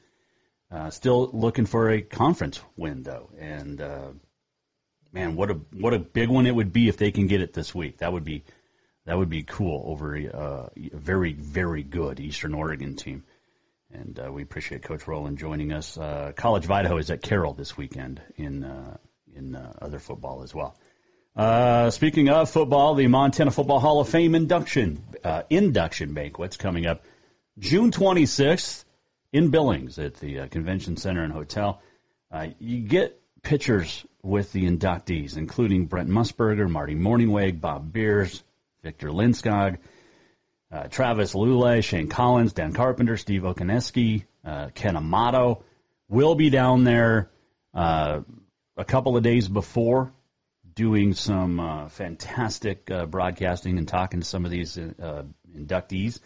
[0.72, 4.08] Uh, still looking for a conference win though, and uh,
[5.12, 7.52] man, what a what a big one it would be if they can get it
[7.52, 7.98] this week.
[7.98, 8.42] That would be
[9.04, 13.24] that would be cool over a, uh, very very good Eastern Oregon team.
[13.92, 15.98] And uh, we appreciate Coach Rolin joining us.
[15.98, 18.96] Uh, College of Idaho is at Carroll this weekend in uh,
[19.36, 20.74] in other football as well.
[21.36, 26.86] Uh, speaking of football, the Montana Football Hall of Fame induction uh, induction banquet's coming
[26.86, 27.04] up
[27.58, 28.84] June 26th
[29.32, 31.80] in Billings at the uh, Convention Center and Hotel.
[32.30, 38.42] Uh, you get pictures with the inductees, including Brent Musburger, Marty Mornhinweg, Bob Beers,
[38.82, 39.78] Victor Lindskog,
[40.70, 45.64] uh, Travis Lulay, Shane Collins, Dan Carpenter, Steve Okoniewski, uh, Ken Amato
[46.08, 47.30] will be down there
[47.74, 48.20] uh,
[48.76, 50.12] a couple of days before
[50.74, 56.20] doing some uh, fantastic broadcasting and talking to some of these inductees.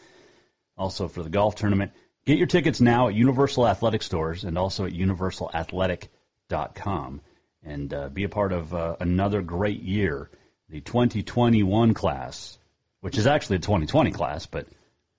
[0.77, 1.93] Also for the golf tournament.
[2.27, 7.21] Get your tickets now at Universal Athletic Stores and also at universalathletic.com
[7.65, 10.29] and uh, be a part of uh, another great year.
[10.69, 12.59] The 2021 class,
[13.01, 14.67] which is actually the 2020 class, but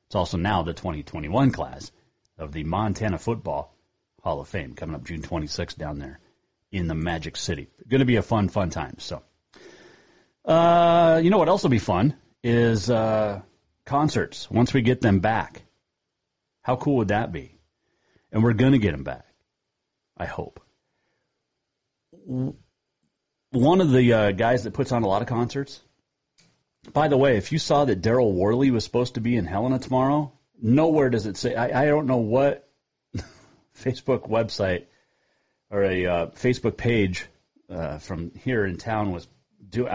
[0.08, 1.90] it's also now the 2021 class
[2.38, 3.74] of the Montana Football
[4.22, 6.20] Hall of Fame coming up June 26th down there
[6.74, 7.70] in the Magic City.
[7.88, 8.98] Going to be a fun, fun time.
[9.00, 9.24] So,
[10.44, 13.40] uh, you know what else will be fun is uh,
[13.86, 15.62] concerts once we get them back.
[16.68, 17.56] How cool would that be?
[18.30, 19.26] And we're going to get him back.
[20.18, 20.60] I hope.
[22.12, 25.80] One of the uh, guys that puts on a lot of concerts.
[26.92, 29.80] By the way, if you saw that Daryl Worley was supposed to be in Helena
[29.80, 31.56] tomorrow, nowhere does it say.
[31.56, 32.70] I, I don't know what
[33.82, 34.88] Facebook website
[35.70, 37.28] or a uh, Facebook page
[37.70, 39.26] uh, from here in town was
[39.70, 39.88] do.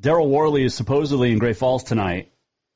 [0.00, 2.31] Daryl Worley is supposedly in Great Falls tonight,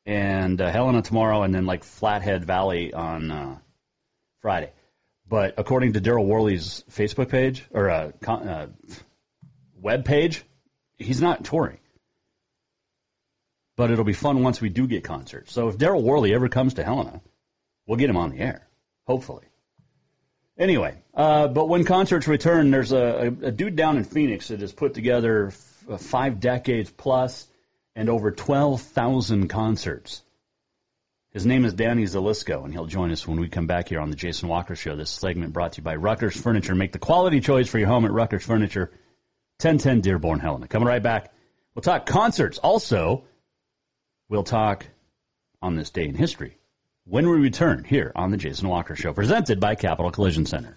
[0.07, 3.59] and uh, Helena tomorrow, and then like Flathead Valley on uh,
[4.41, 4.73] Friday.
[5.29, 8.69] But according to Daryl Worley's Facebook page or uh, con- uh,
[9.81, 10.45] web page,
[10.97, 11.79] he's not touring.
[13.77, 15.53] But it'll be fun once we do get concerts.
[15.53, 17.21] So if Daryl Worley ever comes to Helena,
[17.87, 18.67] we'll get him on the air,
[19.07, 19.45] hopefully.
[20.57, 24.73] Anyway, uh, but when concerts return, there's a, a, dude down in Phoenix that has
[24.73, 27.47] put together f- uh, five decades plus
[27.97, 30.23] and over 12,000 concerts.
[31.33, 34.11] His name is Danny Zelisko, and he'll join us when we come back here on
[34.11, 34.95] the Jason Walker Show.
[34.97, 36.75] This segment brought to you by Ruckers Furniture.
[36.75, 38.91] Make the quality choice for your home at Ruckers Furniture,
[39.61, 40.69] 1010 Dearborn, Helena.
[40.69, 41.33] Coming right back,
[41.75, 42.59] we'll talk concerts.
[42.59, 43.25] Also,
[44.29, 44.87] we'll talk
[45.63, 46.59] on this day in history
[47.05, 50.77] when we return here on the Jason Walker Show, presented by Capital Collision Center.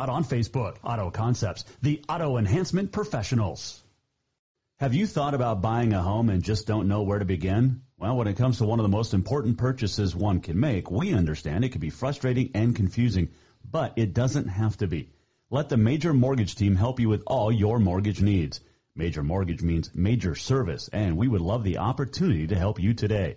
[0.00, 0.76] out on Facebook.
[0.82, 3.82] Auto Concepts, the auto enhancement professionals.
[4.78, 7.82] Have you thought about buying a home and just don't know where to begin?
[7.98, 11.12] Well, when it comes to one of the most important purchases one can make, we
[11.12, 13.28] understand it can be frustrating and confusing,
[13.70, 15.10] but it doesn't have to be.
[15.50, 18.60] Let the Major Mortgage team help you with all your mortgage needs.
[18.96, 23.36] Major Mortgage means major service, and we would love the opportunity to help you today.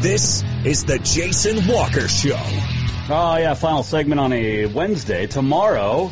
[0.00, 2.40] This is the Jason Walker Show.
[3.10, 5.26] Oh, yeah, final segment on a Wednesday.
[5.26, 6.10] Tomorrow,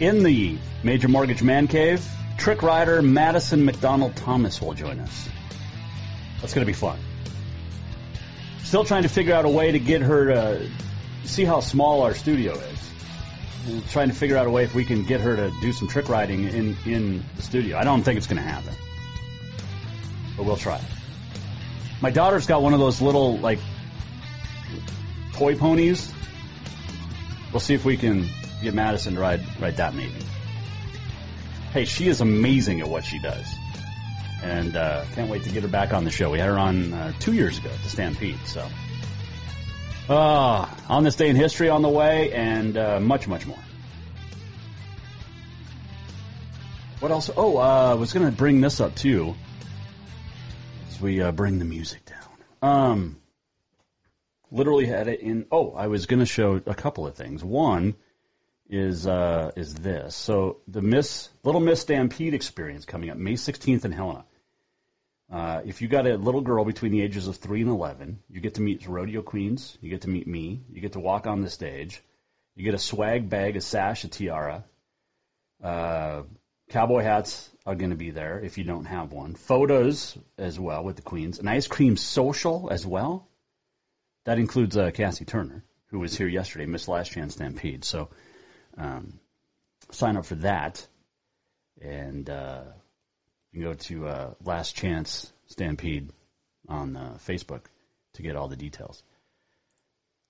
[0.00, 2.04] in the Major Mortgage Man Cave,
[2.36, 5.28] trick rider Madison McDonald Thomas will join us.
[6.40, 6.98] That's going to be fun.
[8.64, 10.70] Still trying to figure out a way to get her to
[11.26, 12.90] see how small our studio is.
[13.68, 15.86] We're trying to figure out a way if we can get her to do some
[15.86, 17.78] trick riding in, in the studio.
[17.78, 18.74] I don't think it's going to happen,
[20.36, 20.80] but we'll try.
[22.00, 23.58] My daughter's got one of those little like
[25.34, 26.12] toy ponies.
[27.52, 28.26] We'll see if we can
[28.62, 30.14] get Madison to ride ride that maybe.
[31.72, 33.46] Hey, she is amazing at what she does,
[34.42, 36.30] and uh, can't wait to get her back on the show.
[36.30, 38.66] We had her on uh, two years ago at the Stampede, so.
[40.08, 43.58] Uh, on this day in history on the way, and uh, much, much more.
[46.98, 47.30] What else?
[47.36, 49.36] Oh, uh, I was going to bring this up too
[51.00, 52.28] we uh, bring the music down.
[52.62, 53.20] Um,
[54.50, 55.46] literally had it in.
[55.50, 57.42] Oh, I was going to show a couple of things.
[57.42, 57.94] One
[58.68, 60.14] is uh, is this.
[60.14, 64.24] So the Miss Little Miss Stampede experience coming up May 16th in Helena.
[65.30, 68.40] Uh, if you got a little girl between the ages of three and eleven, you
[68.40, 69.78] get to meet rodeo queens.
[69.80, 70.60] You get to meet me.
[70.72, 72.02] You get to walk on the stage.
[72.56, 74.64] You get a swag bag, a sash, a tiara.
[75.62, 76.22] Uh,
[76.70, 79.34] cowboy hats are going to be there if you don't have one.
[79.34, 81.38] Photos as well with the queens.
[81.38, 83.28] An ice cream social as well.
[84.24, 87.84] That includes uh, Cassie Turner, who was here yesterday, Miss Last Chance Stampede.
[87.84, 88.08] So
[88.76, 89.18] um,
[89.90, 90.86] sign up for that,
[91.80, 92.62] and uh,
[93.52, 96.10] you can go to uh, Last Chance Stampede
[96.68, 97.62] on uh, Facebook
[98.14, 99.02] to get all the details.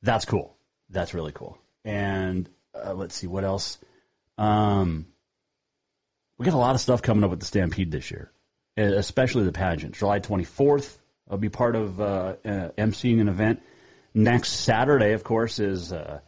[0.03, 0.57] That's cool.
[0.89, 1.59] That's really cool.
[1.85, 3.79] And uh, let's see what else.
[4.39, 5.07] Um,
[6.41, 8.33] we got a lot of stuff coming up with the Stampede this year,
[8.75, 9.95] especially the pageant.
[9.95, 10.97] July 24th,
[11.29, 12.05] I'll be part of uh,
[12.43, 13.61] uh, emceeing an event.
[14.15, 16.21] Next Saturday, of course, is uh,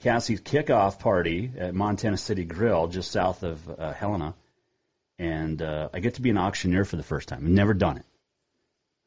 [0.00, 4.34] Cassie's kickoff party at Montana City Grill, just south of uh, Helena.
[5.18, 7.38] And uh, I get to be an auctioneer for the first time.
[7.38, 8.04] I've never done it.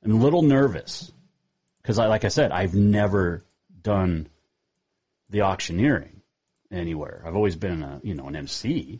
[0.03, 1.11] I'm a little nervous
[1.83, 3.45] because, I, like I said, I've never
[3.83, 4.29] done
[5.29, 6.23] the auctioneering
[6.71, 7.21] anywhere.
[7.23, 8.99] I've always been a you know an MC,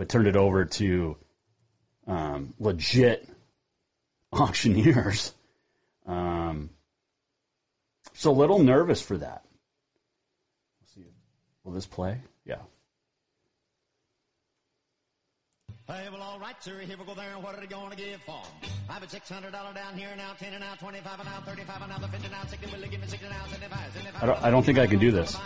[0.00, 1.14] but turned it over to
[2.06, 3.28] um, legit
[4.32, 5.34] auctioneers.
[6.06, 6.70] Um,
[8.14, 9.44] so a little nervous for that.
[11.64, 12.18] Will this play?
[12.46, 12.62] Yeah.
[15.86, 16.78] Hey, well, all right, sir.
[16.78, 17.34] Here we go there.
[17.34, 18.40] What are they going to give for?
[18.88, 21.42] I've a six hundred dollar down here now, ten and now, twenty five and now,
[21.44, 22.74] thirty five and now, fifty now, sixty.
[22.74, 24.22] Will give me sixty now, seventy-five, seventy-five?
[24.22, 25.36] I don't, I don't think I can do this.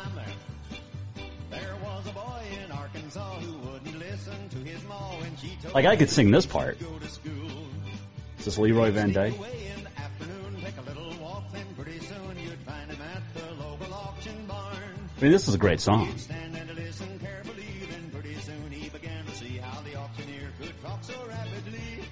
[1.50, 3.73] There was a boy in Arkansas who wouldn't
[4.14, 6.78] listen to his ma when she told Like I could sing this part.
[8.38, 9.36] Is this Leroy Van Dyke?
[9.36, 13.22] away in the afternoon, take a little walk, then pretty soon you'd find him at
[13.34, 14.76] the local auction barn.
[15.18, 16.16] I mean, this is a great song.
[16.16, 20.82] Stand and listen carefully, then pretty soon he began to see how the auctioneer could
[20.82, 22.04] talk so rapidly.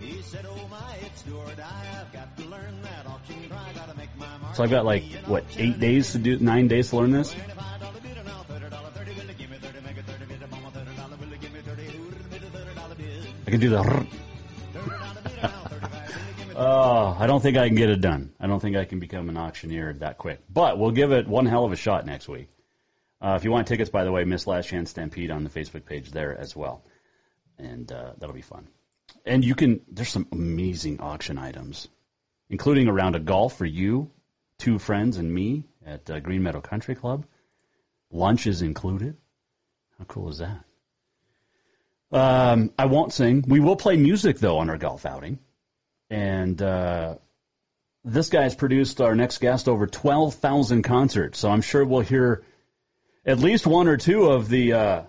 [0.00, 4.16] He said, "Oh my, it's Stuart, I've got to learn that auction cry, gotta make
[4.16, 7.10] my mark." So I've got like what eight days to do, nine days to learn
[7.10, 7.34] this.
[13.48, 14.06] I can do the.
[16.54, 18.34] oh, I don't think I can get it done.
[18.38, 20.42] I don't think I can become an auctioneer that quick.
[20.50, 22.50] But we'll give it one hell of a shot next week.
[23.22, 25.86] Uh, if you want tickets, by the way, Miss Last Chance Stampede on the Facebook
[25.86, 26.84] page there as well,
[27.58, 28.68] and uh, that'll be fun.
[29.24, 29.80] And you can.
[29.90, 31.88] There's some amazing auction items,
[32.50, 34.10] including a round of golf for you,
[34.58, 37.24] two friends, and me at uh, Green Meadow Country Club.
[38.10, 39.16] Lunch is included.
[39.98, 40.67] How cool is that?
[42.10, 43.44] Um, I won't sing.
[43.46, 45.38] We will play music though on our golf outing,
[46.08, 47.16] and uh,
[48.04, 51.38] this guy's produced our next guest over twelve thousand concerts.
[51.38, 52.44] So I'm sure we'll hear
[53.26, 55.02] at least one or two of the uh,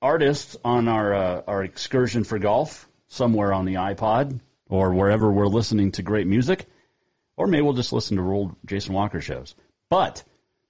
[0.00, 5.46] artists on our uh, our excursion for golf somewhere on the iPod or wherever we're
[5.46, 6.66] listening to great music,
[7.36, 9.54] or maybe we'll just listen to old Jason Walker shows.
[9.88, 10.24] But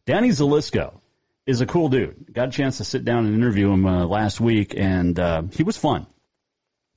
[0.05, 1.01] Danny Zelisko
[1.47, 2.33] is a cool dude.
[2.33, 5.63] Got a chance to sit down and interview him uh, last week, and uh, he
[5.63, 6.07] was fun.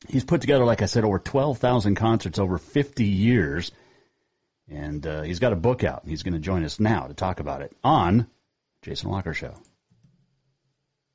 [0.07, 3.71] He's put together, like I said, over 12,000 concerts over 50 years,
[4.69, 6.03] and uh, he's got a book out.
[6.05, 8.27] He's going to join us now to talk about it on
[8.83, 9.55] Jason Walker Show.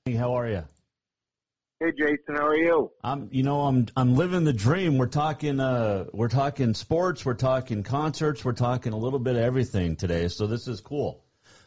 [0.05, 0.65] Hey, how are you?
[1.79, 2.91] Hey Jason, how are you?
[3.03, 4.99] I'm, you know, I'm I'm living the dream.
[4.99, 9.41] We're talking, uh, we're talking sports, we're talking concerts, we're talking a little bit of
[9.41, 10.29] everything today.
[10.29, 11.25] So this is cool.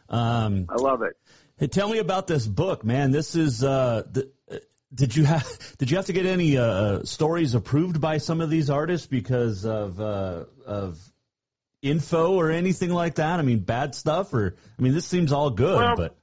[0.08, 1.16] Um, I love it.
[1.56, 3.12] Hey, tell me about this book, man.
[3.12, 4.56] This is, uh, the, uh,
[4.92, 5.46] did you have
[5.78, 9.64] did you have to get any uh, stories approved by some of these artists because
[9.64, 10.98] of uh, of
[11.80, 13.38] info or anything like that?
[13.38, 16.16] I mean, bad stuff, or I mean, this seems all good, well, but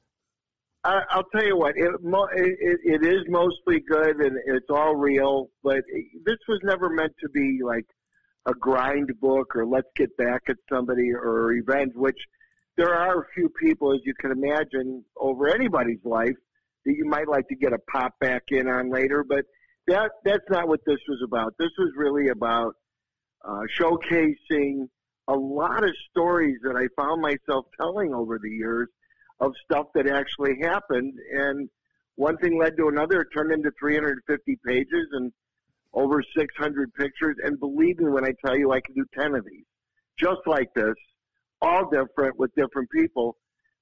[0.83, 1.91] I, I'll tell you what, it,
[2.33, 5.81] it, it is mostly good and it's all real, but
[6.25, 7.85] this was never meant to be like
[8.47, 12.17] a grind book or let's get back at somebody or revenge, which
[12.81, 16.35] there are a few people, as you can imagine, over anybody's life
[16.83, 19.45] that you might like to get a pop back in on later, but
[19.85, 21.53] that that's not what this was about.
[21.59, 22.73] This was really about
[23.47, 24.87] uh, showcasing
[25.27, 28.87] a lot of stories that I found myself telling over the years
[29.39, 31.13] of stuff that actually happened.
[31.31, 31.69] And
[32.15, 33.21] one thing led to another.
[33.21, 35.31] It turned into 350 pages and
[35.93, 37.35] over 600 pictures.
[37.43, 39.65] And believe me when I tell you, I can do 10 of these
[40.21, 40.93] just like this,
[41.61, 43.37] all different with different people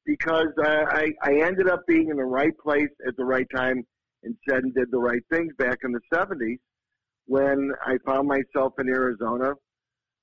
[0.06, 3.86] because I, I ended up being in the right place at the right time
[4.24, 6.58] and said and did the right things back in the 70s
[7.26, 9.54] when I found myself in Arizona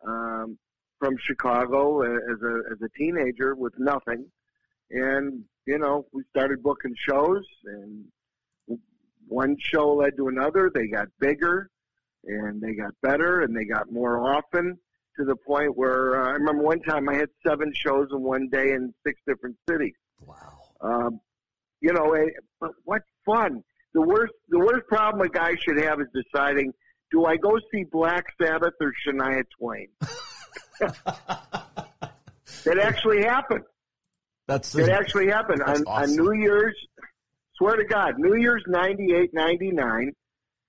[0.07, 0.59] um,
[0.98, 4.26] from Chicago as a, as a teenager with nothing
[4.90, 8.04] and, you know, we started booking shows and
[9.26, 10.70] one show led to another.
[10.72, 11.70] They got bigger
[12.24, 14.78] and they got better and they got more often
[15.18, 18.48] to the point where uh, I remember one time I had seven shows in one
[18.50, 19.94] day in six different cities.
[20.24, 20.36] Wow.
[20.80, 21.20] Um,
[21.80, 23.62] you know, eh, but what fun.
[23.94, 26.72] The worst, the worst problem a guy should have is deciding,
[27.10, 29.88] do I go see Black Sabbath or Shania Twain?
[32.64, 33.64] that actually happened.
[34.46, 34.88] That's it.
[34.90, 35.88] Actually happened on, awesome.
[35.88, 36.76] on New Year's.
[37.56, 40.12] Swear to God, New Year's '98, '99.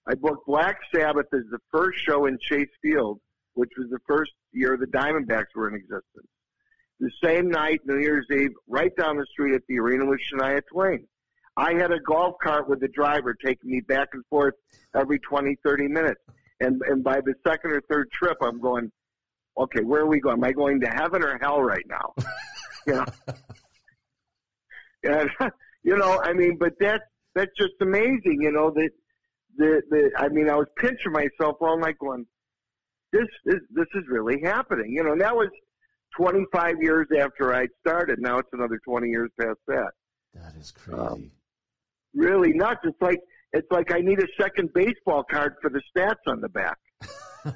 [0.08, 3.20] I booked Black Sabbath as the first show in Chase Field,
[3.58, 6.28] which was the first year the Diamondbacks were in existence.
[7.00, 10.62] The same night, New Year's Eve, right down the street at the arena was Shania
[10.72, 11.08] Twain.
[11.56, 14.54] I had a golf cart with the driver taking me back and forth
[14.96, 16.22] every 20, 30 minutes.
[16.60, 18.92] And, and by the second or third trip, I'm going,
[19.58, 20.38] okay, where are we going?
[20.38, 22.14] Am I going to heaven or hell right now?
[22.88, 23.06] you know?
[25.04, 25.30] And
[25.84, 27.04] you know, I mean, but that's
[27.36, 28.40] that's just amazing.
[28.42, 28.90] You know that
[29.58, 32.26] the the I mean, I was pinching myself all night going,
[33.12, 34.92] this is this is really happening.
[34.92, 35.50] You know, and that was
[36.18, 38.20] 25 years after I started.
[38.20, 39.92] Now it's another 20 years past that.
[40.34, 41.00] That is crazy.
[41.00, 41.32] Um,
[42.14, 42.82] really nuts.
[42.84, 43.20] It's like
[43.54, 46.78] it's like I need a second baseball card for the stats on the back.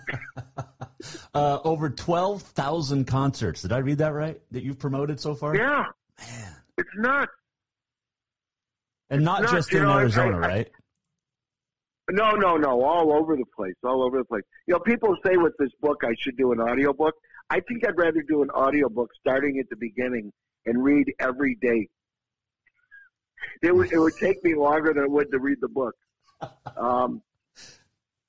[1.33, 3.61] uh, over 12,000 concerts.
[3.61, 4.39] Did I read that right?
[4.51, 5.55] That you've promoted so far?
[5.55, 5.85] Yeah.
[6.19, 6.55] Man.
[6.77, 7.31] It's nuts.
[9.09, 10.71] And not it's just in know, Arizona, I, I, right?
[12.12, 12.84] No, no, no.
[12.84, 13.76] All over the place.
[13.84, 14.43] All over the place.
[14.68, 17.16] You know, people say with this book I should do an audio book.
[17.49, 20.32] I think I'd rather do an audio book starting at the beginning
[20.66, 21.88] and read every day.
[23.62, 25.95] It would it would take me longer than it would to read the book.
[26.76, 27.22] Um,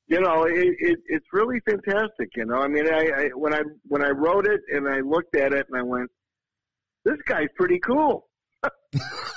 [0.07, 2.29] you know, it, it, it's really fantastic.
[2.37, 5.35] You know, I mean, I, I when I when I wrote it and I looked
[5.35, 6.11] at it and I went,
[7.07, 8.29] this guy's pretty cool.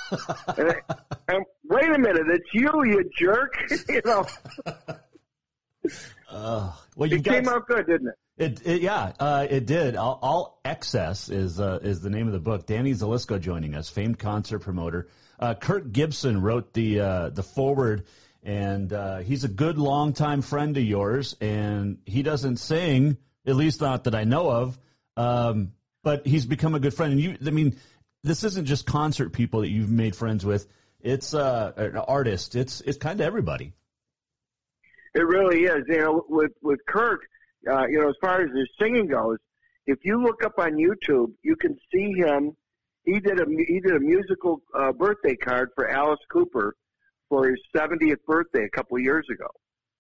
[0.58, 0.74] and,
[1.28, 3.54] and wait a minute, it's you, you jerk.
[3.90, 4.26] you know.
[6.28, 8.16] Uh, well, you it came out good, didn't it?
[8.38, 9.96] It, it yeah, uh, it did.
[9.96, 12.66] All, all excess is uh, is the name of the book.
[12.66, 15.08] Danny Zelisko joining us, famed concert promoter.
[15.40, 18.06] Uh, Kirk Gibson wrote the uh, the foreword,
[18.44, 21.36] and uh, he's a good longtime friend of yours.
[21.40, 24.78] And he doesn't sing, at least not that I know of.
[25.16, 25.72] Um,
[26.04, 27.14] but he's become a good friend.
[27.14, 27.78] And you, I mean,
[28.26, 30.68] this isn't just concert people that you've made friends with.
[31.00, 32.56] It's uh, an artist.
[32.56, 33.74] It's it's kind of everybody.
[35.14, 35.84] It really is.
[35.88, 37.22] You know, with with Kirk,
[37.70, 39.38] uh, you know, as far as his singing goes,
[39.86, 42.58] if you look up on YouTube, you can see him.
[43.06, 46.76] He did a he did a musical uh, birthday card for Alice Cooper
[47.30, 49.48] for his 70th birthday a couple of years ago.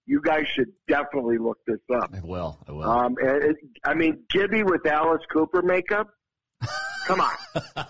[0.07, 2.11] You guys should definitely look this up.
[2.15, 2.59] I will.
[2.67, 2.83] I will.
[2.83, 6.09] Um, and it, I mean, Gibby with Alice Cooper makeup.
[7.05, 7.31] Come on.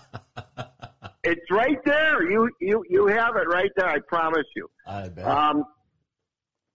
[1.24, 2.30] it's right there.
[2.30, 3.88] You you you have it right there.
[3.88, 4.68] I promise you.
[4.86, 5.26] I bet.
[5.26, 5.64] Um,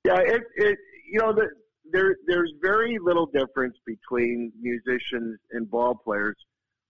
[0.05, 0.77] yeah, it it
[1.11, 1.47] you know the,
[1.91, 6.35] there there's very little difference between musicians and ball players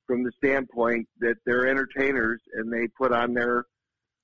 [0.07, 3.65] from the standpoint that they're entertainers and they put on their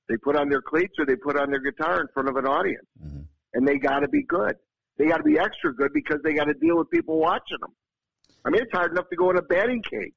[0.09, 2.47] They put on their cleats or they put on their guitar in front of an
[2.47, 3.21] audience, mm-hmm.
[3.53, 4.55] and they got to be good.
[4.97, 7.73] They got to be extra good because they got to deal with people watching them.
[8.45, 10.15] I mean, it's hard enough to go in a batting cage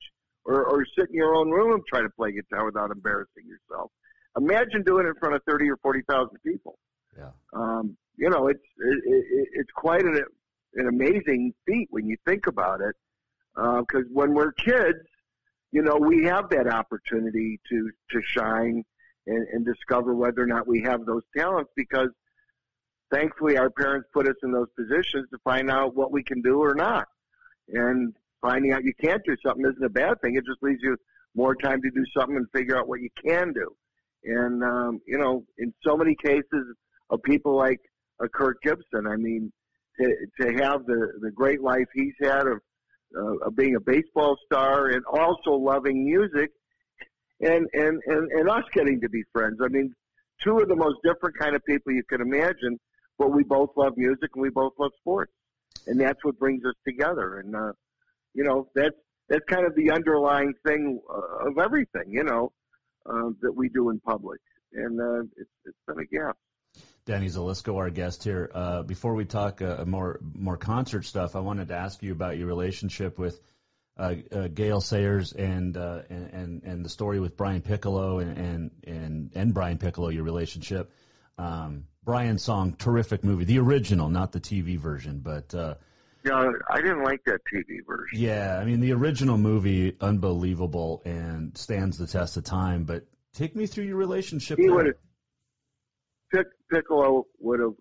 [0.50, 3.90] or, or sit in your own room and try to play guitar without embarrassing yourself.
[4.36, 6.78] Imagine doing it in front of thirty or forty thousand people.
[7.16, 7.30] Yeah.
[7.52, 10.22] Um, you know, it's it, it, it's quite an,
[10.74, 12.94] an amazing feat when you think about it.
[13.54, 15.04] Because uh, when we're kids,
[15.72, 18.84] you know, we have that opportunity to to shine
[19.26, 21.70] and, and discover whether or not we have those talents.
[21.76, 22.10] Because
[23.12, 26.62] thankfully, our parents put us in those positions to find out what we can do
[26.62, 27.08] or not.
[27.72, 30.36] And finding out you can't do something isn't a bad thing.
[30.36, 30.96] It just leaves you
[31.34, 33.74] more time to do something and figure out what you can do.
[34.24, 36.74] And um, you know, in so many cases
[37.10, 37.80] of people like
[38.20, 39.52] a Kirk Gibson, I mean,
[39.98, 42.60] to to have the the great life he's had of
[43.16, 46.50] uh, of being a baseball star and also loving music,
[47.40, 49.58] and and and and us getting to be friends.
[49.62, 49.94] I mean,
[50.42, 52.78] two of the most different kind of people you can imagine,
[53.18, 55.32] but we both love music and we both love sports,
[55.86, 57.38] and that's what brings us together.
[57.38, 57.72] And uh,
[58.34, 58.96] you know, that's
[59.28, 62.52] that's kind of the underlying thing uh, of everything, you know,
[63.06, 64.40] uh, that we do in public,
[64.72, 66.36] and uh, it's it's been a gap.
[67.06, 68.50] Danny Zelisko, our guest here.
[68.54, 72.38] Uh, before we talk uh, more more concert stuff, I wanted to ask you about
[72.38, 73.40] your relationship with
[73.96, 78.38] uh, uh, Gale Sayers and, uh, and and and the story with Brian Piccolo and
[78.38, 80.92] and and, and Brian Piccolo, your relationship.
[81.38, 85.54] Um, Brian's song, terrific movie, the original, not the TV version, but.
[85.54, 85.74] Uh,
[86.24, 88.18] yeah, I didn't like that TV version.
[88.18, 92.84] Yeah, I mean the original movie, unbelievable and stands the test of time.
[92.84, 93.04] But
[93.34, 94.58] take me through your relationship.
[94.58, 94.94] He would
[96.32, 97.74] Pic- Piccolo would have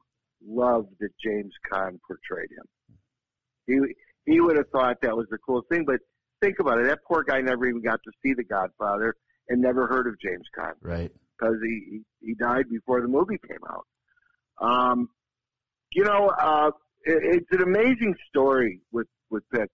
[0.46, 2.66] loved that James Caan portrayed him.
[3.68, 5.86] He he would have thought that was the coolest thing.
[5.86, 6.00] But
[6.42, 9.16] think about it, that poor guy never even got to see The Godfather
[9.48, 10.74] and never heard of James Caan.
[10.82, 11.12] Right.
[11.38, 13.86] Because he he died before the movie came out.
[14.62, 15.10] Um,
[15.92, 16.72] you know, uh,
[17.06, 19.70] it, it's an amazing story with with Pick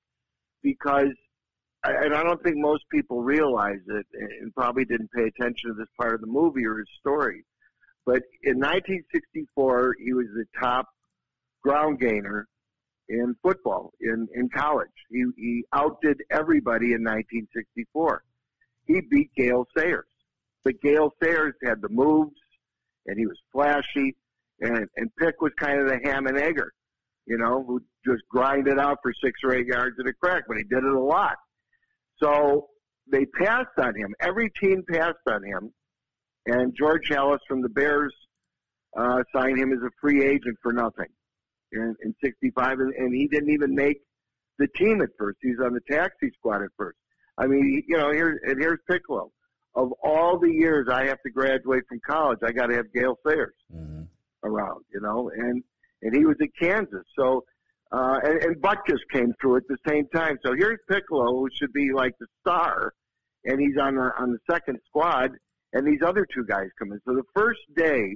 [0.62, 1.14] because,
[1.84, 4.06] and I don't think most people realize it,
[4.42, 7.44] and probably didn't pay attention to this part of the movie or his story.
[8.06, 10.88] But in 1964, he was the top
[11.64, 12.48] ground gainer
[13.10, 14.90] in football in in college.
[15.10, 18.24] He he outdid everybody in 1964.
[18.88, 20.06] He beat Gale Sayers,
[20.64, 22.36] but Gale Sayers had the moves,
[23.08, 24.16] and he was flashy,
[24.62, 26.72] and and Pick was kind of the ham and egger
[27.26, 30.44] you know, who just grind it out for six or eight yards in a crack,
[30.48, 31.36] but he did it a lot.
[32.22, 32.70] So
[33.12, 34.14] they passed on him.
[34.20, 35.74] Every team passed on him,
[36.46, 38.14] and George Halas from the Bears
[38.98, 41.10] uh, signed him as a free agent for nothing
[41.72, 43.98] in, in '65, and, and he didn't even make
[44.60, 45.38] the team at first.
[45.42, 46.98] He's on the taxi squad at first.
[47.38, 49.32] I mean, you know, here and here's Piccolo.
[49.76, 53.18] Of all the years I have to graduate from college, I got to have Gale
[53.28, 54.04] Sayers mm-hmm.
[54.48, 55.62] around, you know, and
[56.02, 57.04] and he was at Kansas.
[57.18, 57.44] So,
[57.92, 60.38] uh, and, and Butkus came through at the same time.
[60.46, 62.94] So here's Piccolo, who should be like the star,
[63.46, 65.32] and he's on the on the second squad,
[65.74, 67.00] and these other two guys come in.
[67.08, 68.16] So the first day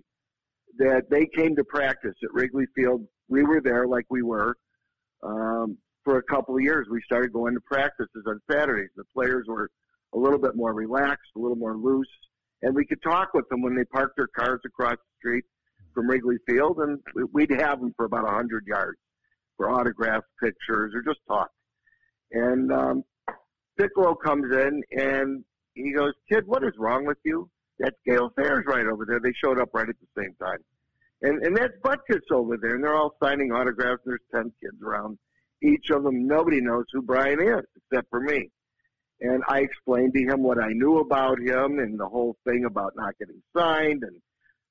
[0.77, 4.55] that they came to practice at Wrigley Field, we were there like we were
[5.23, 6.87] um, for a couple of years.
[6.89, 8.89] We started going to practices on Saturdays.
[8.95, 9.69] The players were
[10.13, 12.09] a little bit more relaxed, a little more loose,
[12.63, 15.45] and we could talk with them when they parked their cars across the street
[15.93, 16.99] from Wrigley Field, and
[17.33, 18.97] we'd have them for about a hundred yards
[19.57, 21.49] for autograph pictures or just talk.
[22.31, 23.03] And um,
[23.77, 28.65] Piccolo comes in and he goes, "Kid, what is wrong with you?" That's Gale Sayers
[28.67, 29.19] right over there.
[29.19, 30.59] They showed up right at the same time,
[31.21, 34.01] and and that's Butkus over there, and they're all signing autographs.
[34.05, 35.17] There's ten kids around
[35.63, 36.27] each of them.
[36.27, 38.49] Nobody knows who Brian is except for me.
[39.21, 42.93] And I explained to him what I knew about him and the whole thing about
[42.95, 44.15] not getting signed and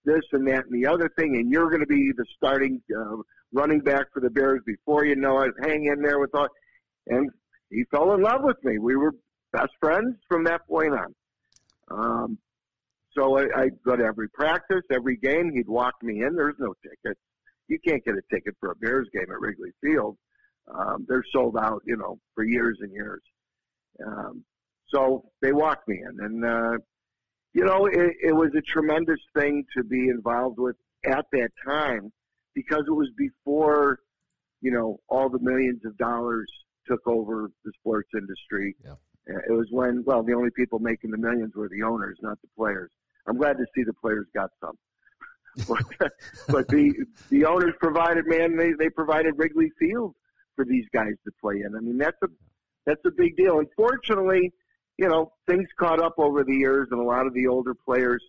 [0.05, 3.17] this and that and the other thing, and you're going to be the starting uh,
[3.53, 5.53] running back for the Bears before you know it.
[5.63, 6.49] Hang in there with all.
[7.07, 7.31] And
[7.71, 8.79] he fell in love with me.
[8.79, 9.13] We were
[9.53, 11.15] best friends from that point on.
[11.91, 12.39] Um,
[13.17, 15.53] so I, I'd go to every practice, every game.
[15.55, 16.37] He'd walk me in.
[16.37, 17.19] There's no ticket.
[17.69, 20.17] You can't get a ticket for a Bears game at Wrigley Field.
[20.73, 23.23] Um, they're sold out, you know, for years and years.
[24.07, 24.45] Um,
[24.93, 26.79] so they walked me in, and uh,
[27.59, 32.13] you know, it, it was a tremendous thing to be involved with at that time
[32.55, 33.99] because it was before,
[34.61, 36.49] you know, all the millions of dollars
[36.87, 38.77] took over the sports industry.
[38.85, 38.93] Yeah.
[39.29, 42.41] Uh, it was when, well, the only people making the millions were the owners, not
[42.43, 42.93] the players.
[43.27, 44.79] I'm glad to see the players got some.
[45.67, 46.13] but,
[46.49, 46.95] but the
[47.29, 50.15] the owners provided, man, they they provided Wrigley Field
[50.55, 51.75] for these guys to play in.
[51.77, 52.29] I mean, that's a
[52.87, 53.59] that's a big deal.
[53.59, 54.53] Unfortunately,
[54.99, 58.23] you know, things caught up over the years, and a lot of the older players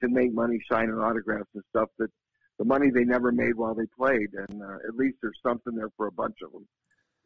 [0.00, 2.08] can make money signing autographs and stuff that
[2.58, 4.28] the money they never made while they played.
[4.34, 6.66] And uh, at least there's something there for a bunch of them.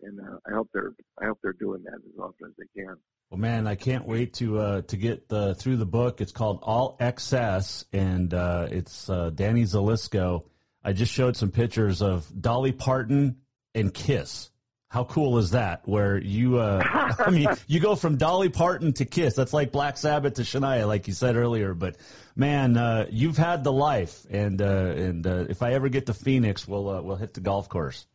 [0.02, 2.96] And uh, I hope they're I hope they're doing that as often as they can.
[3.30, 6.20] Well, man, I can't wait to uh, to get the, through the book.
[6.20, 10.44] It's called All Excess, and uh, it's uh, Danny Zelisko.
[10.84, 13.38] I just showed some pictures of Dolly Parton
[13.74, 14.50] and Kiss.
[14.88, 15.86] How cool is that?
[15.86, 16.82] Where you, uh,
[17.18, 19.34] I mean, you go from Dolly Parton to Kiss.
[19.34, 21.74] That's like Black Sabbath to Shania, like you said earlier.
[21.74, 21.96] But
[22.36, 26.14] man, uh, you've had the life, and uh, and uh, if I ever get to
[26.14, 28.06] Phoenix, we'll uh, we'll hit the golf course.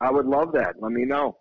[0.00, 0.74] I would love that.
[0.80, 1.38] Let me know.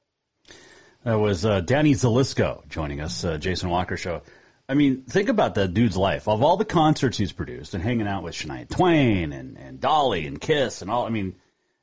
[1.03, 4.21] That was uh, Danny Zelisko joining us, uh, Jason Walker Show.
[4.67, 6.27] I mean, think about that dude's life.
[6.27, 10.25] Of all the concerts he's produced and hanging out with Shania Twain and, and Dolly
[10.25, 11.35] and Kiss and all, I mean,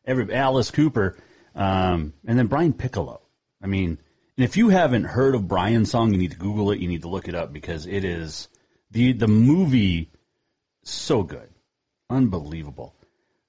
[0.04, 1.16] every Alice Cooper,
[1.54, 3.20] um, and then Brian Piccolo.
[3.62, 3.98] I mean,
[4.36, 6.78] and if you haven't heard of Brian's song, you need to Google it.
[6.78, 8.48] You need to look it up because it is
[8.90, 10.10] the the movie
[10.84, 11.48] so good,
[12.10, 12.94] unbelievable.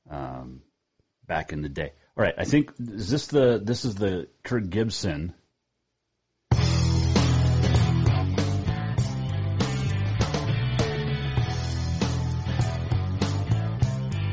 [0.09, 0.61] Um,
[1.25, 1.93] back in the day.
[2.15, 5.33] All right, I think is this the this is the Kirk Gibson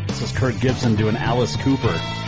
[0.09, 2.20] This is Kirk Gibson doing Alice Cooper.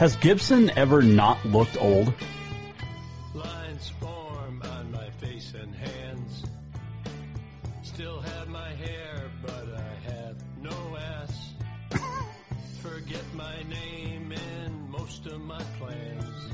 [0.00, 2.14] Has Gibson ever not looked old?
[3.34, 6.44] Lines form on my face and hands.
[7.82, 11.52] Still have my hair, but I have no ass.
[12.80, 16.50] Forget my name in most of my plans.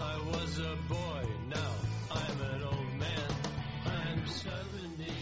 [0.00, 1.72] I was a boy, now
[2.12, 3.34] I'm an old man.
[3.86, 5.12] I'm 70,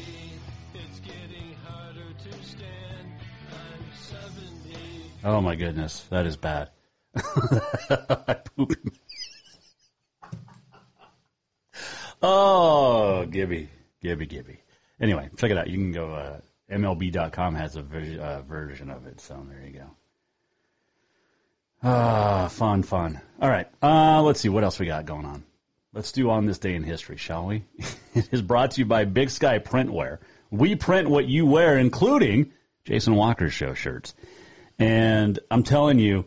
[0.74, 3.08] it's getting harder to stand.
[3.50, 4.76] I'm 70.
[5.24, 6.68] Oh my goodness, that is bad.
[7.18, 8.72] I poop.
[12.20, 13.68] Oh, Gibby,
[14.02, 14.58] Gibby, Gibby.
[15.00, 15.68] Anyway, check it out.
[15.68, 16.12] You can go.
[16.12, 16.40] Uh,
[16.70, 19.90] MLB.com has a ver- uh, version of it, so there you go.
[21.82, 23.20] Ah, fun, fun.
[23.40, 25.44] All right, uh, let's see what else we got going on.
[25.94, 27.64] Let's do on this day in history, shall we?
[28.14, 30.18] it is brought to you by Big Sky Printwear.
[30.50, 32.52] We print what you wear, including
[32.84, 34.14] Jason Walker's show shirts.
[34.78, 36.26] And I'm telling you,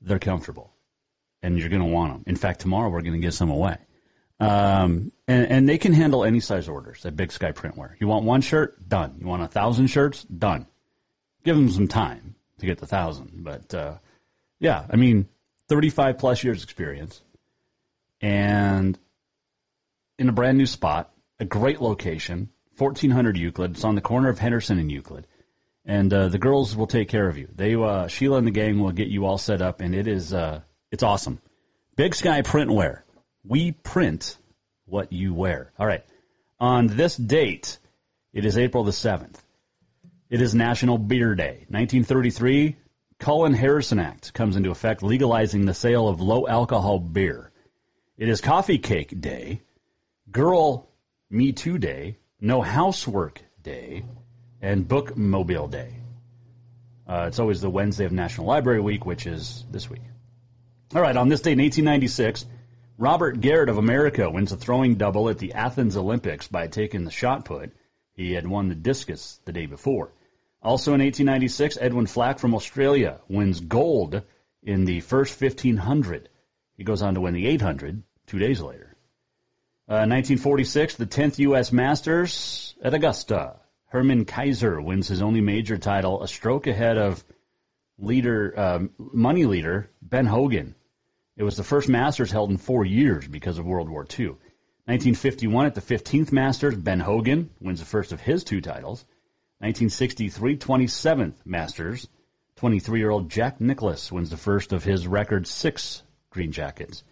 [0.00, 0.72] they're comfortable,
[1.42, 2.24] and you're going to want them.
[2.26, 3.76] In fact, tomorrow we're going to give some away.
[4.38, 7.92] Um, and, and they can handle any size orders at Big Sky Printwear.
[8.00, 8.88] You want one shirt?
[8.88, 9.16] Done.
[9.20, 10.24] You want a thousand shirts?
[10.24, 10.66] Done.
[11.44, 13.94] Give them some time to get the thousand, but uh,
[14.58, 15.28] yeah, I mean,
[15.68, 17.20] 35 plus years experience,
[18.20, 18.98] and
[20.18, 23.72] in a brand new spot, a great location, 1400 Euclid.
[23.72, 25.26] It's on the corner of Henderson and Euclid
[25.84, 27.48] and uh, the girls will take care of you.
[27.54, 30.32] They uh, Sheila and the gang will get you all set up, and it is
[30.32, 30.60] uh,
[30.90, 31.40] it's awesome.
[31.96, 33.02] Big Sky Printwear.
[33.44, 34.36] We print
[34.86, 35.72] what you wear.
[35.78, 36.04] All right.
[36.58, 37.78] On this date,
[38.32, 39.42] it is April the seventh.
[40.28, 41.64] It is National Beer Day.
[41.68, 42.76] 1933,
[43.18, 47.50] Cullen Harrison Act comes into effect, legalizing the sale of low alcohol beer.
[48.16, 49.62] It is Coffee Cake Day,
[50.30, 50.88] Girl
[51.30, 54.04] Me Too Day, No Housework Day,
[54.60, 55.94] and Book Mobile Day.
[57.08, 60.02] Uh, it's always the Wednesday of National Library Week, which is this week.
[60.94, 62.46] All right, on this day in 1896,
[62.98, 67.10] Robert Garrett of America wins a throwing double at the Athens Olympics by taking the
[67.10, 67.72] shot put.
[68.12, 70.12] He had won the discus the day before.
[70.62, 74.22] Also in 1896, Edwin Flack from Australia wins gold
[74.62, 76.28] in the first 1500.
[76.76, 78.94] He goes on to win the 800 two days later.
[79.88, 81.72] Uh, 1946, the 10th U.S.
[81.72, 83.56] Masters at Augusta.
[83.90, 87.24] Herman Kaiser wins his only major title, a stroke ahead of
[87.98, 90.76] leader, um, money leader Ben Hogan.
[91.36, 94.28] It was the first Masters held in four years because of World War II.
[94.86, 99.04] 1951 at the 15th Masters, Ben Hogan wins the first of his two titles.
[99.58, 102.08] 1963 27th Masters,
[102.58, 107.02] 23-year-old Jack Nicklaus wins the first of his record six green jackets.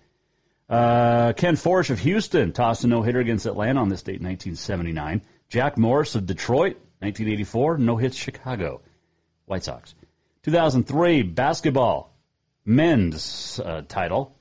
[0.69, 5.23] Uh, Ken Forsch of Houston tossed a no-hitter against Atlanta on this date in 1979.
[5.49, 8.83] Jack Morris of Detroit, 1984, no hits Chicago
[9.47, 9.95] White Sox.
[10.43, 12.15] 2003 basketball
[12.67, 14.35] men's uh, title.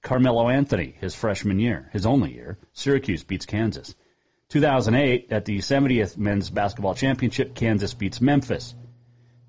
[0.00, 2.56] Carmelo Anthony, his freshman year, his only year.
[2.72, 3.94] Syracuse beats Kansas.
[4.48, 8.74] 2008 at the 70th men's basketball championship, Kansas beats Memphis.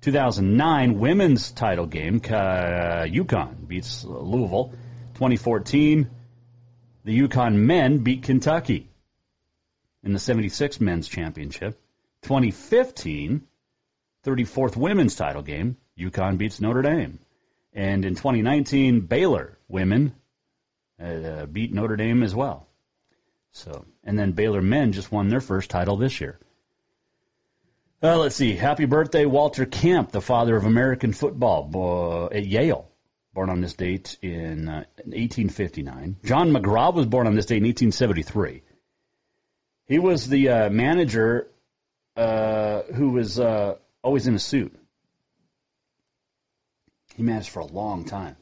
[0.02, 4.72] 2009 women's title game, uh, UConn beats Louisville.
[5.14, 6.10] 2014,
[7.04, 8.89] the UConn men beat Kentucky
[10.02, 11.80] in the 76 men's championship.
[12.22, 13.46] 2015,
[14.24, 17.18] 34th women's title game, UConn beats Notre Dame.
[17.72, 20.14] And in 2019, Baylor women
[21.02, 22.66] uh, beat Notre Dame as well.
[23.52, 26.38] So, and then Baylor men just won their first title this year.
[28.02, 28.54] Uh, let's see.
[28.54, 32.88] Happy birthday, Walter Camp, the father of American football uh, at Yale,
[33.34, 36.16] born on this date in uh, 1859.
[36.24, 38.62] John McGraw was born on this date in 1873.
[39.90, 41.48] He was the uh, manager
[42.14, 43.74] uh, who was uh,
[44.04, 44.72] always in a suit.
[47.16, 48.36] He managed for a long time.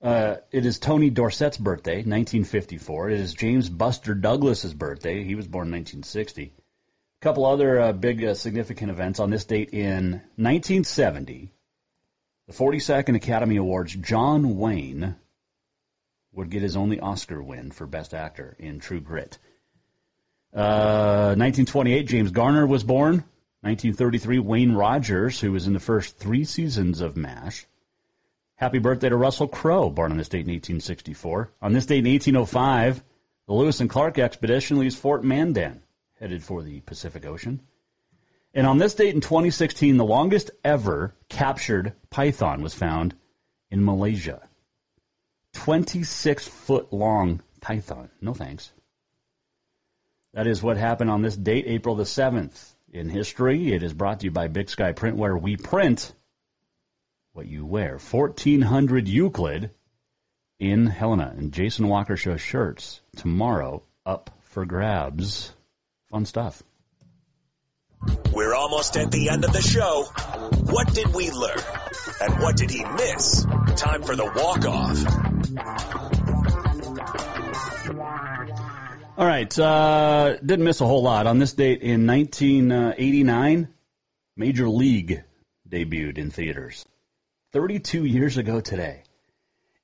[0.00, 3.10] Uh, it is Tony Dorsett's birthday, 1954.
[3.10, 5.24] It is James Buster Douglas's birthday.
[5.24, 6.44] He was born in 1960.
[6.54, 11.52] A couple other uh, big uh, significant events on this date in 1970.
[12.46, 15.16] The 42nd Academy Awards, John Wayne
[16.32, 19.38] would get his only Oscar win for Best Actor in True Grit.
[20.56, 23.24] 1928, uh, James Garner was born.
[23.62, 27.66] 1933, Wayne Rogers, who was in the first three seasons of MASH.
[28.54, 31.50] Happy birthday to Russell Crowe, born on this date in 1864.
[31.60, 33.02] On this date in 1805,
[33.46, 35.82] the Lewis and Clark expedition leaves Fort Mandan,
[36.18, 37.60] headed for the Pacific Ocean.
[38.54, 43.14] And on this date in 2016, the longest ever captured python was found
[43.70, 44.40] in Malaysia.
[45.52, 48.10] 26 foot long python.
[48.20, 48.70] No thanks.
[50.36, 52.52] That is what happened on this date, April the 7th.
[52.92, 56.12] In history, it is brought to you by Big Sky Printwear we print
[57.32, 57.96] what you wear.
[57.96, 59.70] 1400 Euclid
[60.60, 61.34] in Helena.
[61.34, 65.54] And Jason Walker Show shirts tomorrow up for grabs.
[66.10, 66.62] Fun stuff.
[68.30, 70.04] We're almost at the end of the show.
[70.70, 71.60] What did we learn?
[72.20, 73.46] And what did he miss?
[73.76, 75.02] Time for the walk off.
[79.18, 79.58] All right.
[79.58, 81.26] Uh, didn't miss a whole lot.
[81.26, 83.68] On this date in 1989,
[84.36, 85.22] Major League
[85.66, 86.84] debuted in theaters.
[87.52, 89.04] 32 years ago today.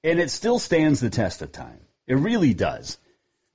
[0.05, 1.81] And it still stands the test of time.
[2.07, 2.99] It really does.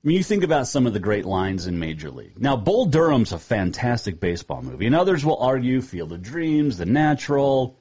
[0.04, 2.40] I mean, you think about some of the great lines in Major League.
[2.40, 6.86] Now, Bull Durham's a fantastic baseball movie, and others will argue Field of Dreams, The
[6.88, 7.78] Natural,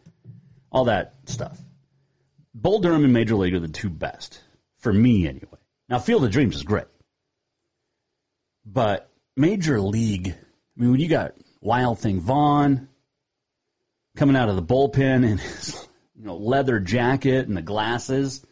[0.70, 1.58] all that stuff.
[2.54, 4.42] Bull Durham and Major League are the two best,
[4.78, 5.58] for me anyway.
[5.88, 6.86] Now, Field of Dreams is great.
[8.66, 12.88] But Major League, I mean, when you got Wild Thing Vaughn
[14.16, 15.86] coming out of the bullpen and his
[16.18, 18.44] you know, leather jacket and the glasses.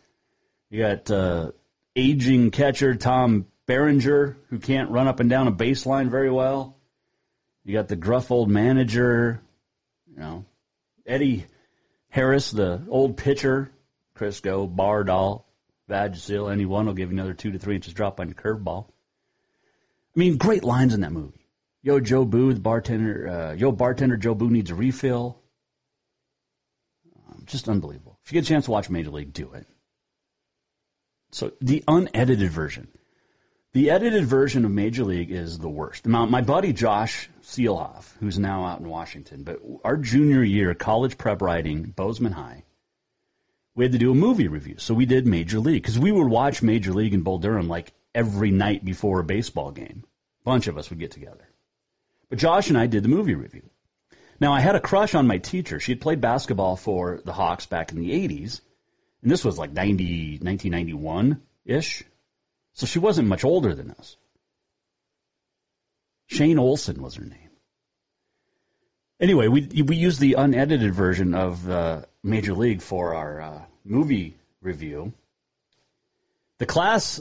[0.70, 1.52] You got uh,
[1.96, 6.76] aging catcher Tom Berenger, who can't run up and down a baseline very well.
[7.64, 9.40] You got the gruff old manager,
[10.06, 10.44] you know,
[11.06, 11.46] Eddie
[12.10, 13.70] Harris, the old pitcher,
[14.16, 15.44] Crisco, Bardahl,
[15.88, 18.86] Vagisil, anyone will give you another two to three inches drop on your curveball.
[20.14, 21.46] I mean, great lines in that movie.
[21.82, 23.28] Yo, Jobu, the bartender.
[23.28, 25.40] Uh, Yo, bartender, Jobu needs a refill.
[27.46, 28.18] Just unbelievable.
[28.24, 29.66] If you get a chance to watch Major League, do it.
[31.32, 32.88] So the unedited version.
[33.72, 36.06] The edited version of Major League is the worst.
[36.06, 41.42] My buddy Josh Seelhoff, who's now out in Washington, but our junior year college prep
[41.42, 42.62] writing, Bozeman High,
[43.74, 44.76] we had to do a movie review.
[44.78, 47.92] So we did Major League because we would watch Major League in Bull Durham like
[48.14, 50.04] every night before a baseball game.
[50.42, 51.48] A bunch of us would get together.
[52.28, 53.68] But Josh and I did the movie review.
[54.40, 55.80] Now, I had a crush on my teacher.
[55.80, 58.60] She had played basketball for the Hawks back in the 80s,
[59.22, 62.04] and this was like 90, 1991-ish.
[62.74, 64.16] So she wasn't much older than us.
[66.26, 67.38] Shane Olson was her name.
[69.20, 74.36] Anyway, we we used the unedited version of uh, Major League for our uh, movie
[74.60, 75.12] review.
[76.58, 77.20] The class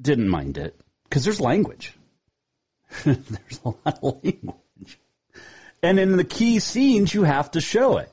[0.00, 1.94] didn't mind it because there's language.
[3.04, 5.00] there's a lot of language.
[5.82, 8.12] And in the key scenes, you have to show it.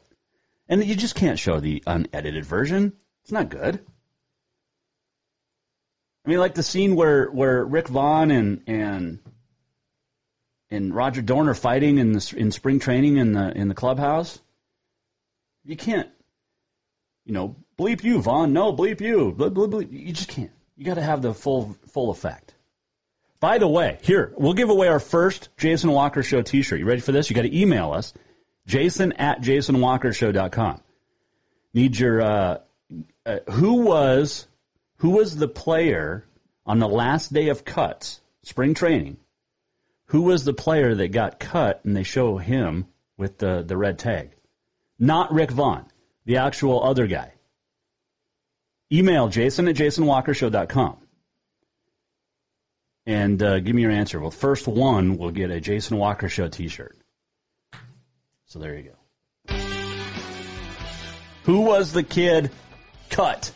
[0.67, 2.93] And you just can't show the unedited version.
[3.23, 3.79] It's not good.
[6.25, 9.19] I mean, like the scene where, where Rick Vaughn and, and,
[10.71, 14.39] and Roger Dorn are fighting in the, in spring training in the, in the clubhouse.
[15.63, 16.09] You can't,
[17.25, 18.53] you know, bleep you, Vaughn.
[18.53, 19.35] No, bleep you.
[19.37, 19.91] Bleep, bleep, bleep.
[19.91, 20.51] You just can't.
[20.77, 22.53] You got to have the full, full effect.
[23.39, 26.79] By the way, here, we'll give away our first Jason Walker Show t-shirt.
[26.79, 27.29] You ready for this?
[27.29, 28.13] You got to email us,
[28.65, 30.81] jason at jasonwalkershow.com.
[31.73, 32.57] Need your, uh,
[33.25, 34.47] uh, who was,
[34.97, 36.25] who was the player
[36.65, 39.17] on the last day of cuts, spring training?
[40.07, 43.99] Who was the player that got cut and they show him with the, the red
[43.99, 44.31] tag?
[44.97, 45.85] Not Rick Vaughn,
[46.25, 47.34] the actual other guy.
[48.91, 50.97] Email jason at jasonwalkershow.com
[53.05, 54.19] and uh, give me your answer.
[54.19, 56.97] Well, first one will get a Jason Walker Show T-shirt.
[58.47, 59.55] So there you go.
[61.43, 62.49] Who was the kid
[63.09, 63.51] cut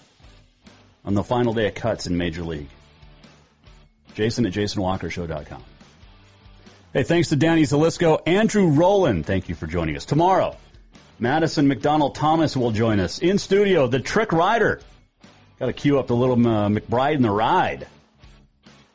[1.04, 2.70] on the final day of cuts in Major League?
[4.14, 5.64] Jason at JasonWalkerShow.com.
[6.94, 8.22] Hey, thanks to Danny Zelisko.
[8.28, 10.06] Andrew Rolin, thank you for joining us.
[10.06, 10.56] Tomorrow,
[11.18, 13.88] Madison McDonald Thomas will join us in studio.
[13.88, 14.82] The Trick Rider.
[15.60, 17.86] Got to cue up the little uh, McBride and the Ride.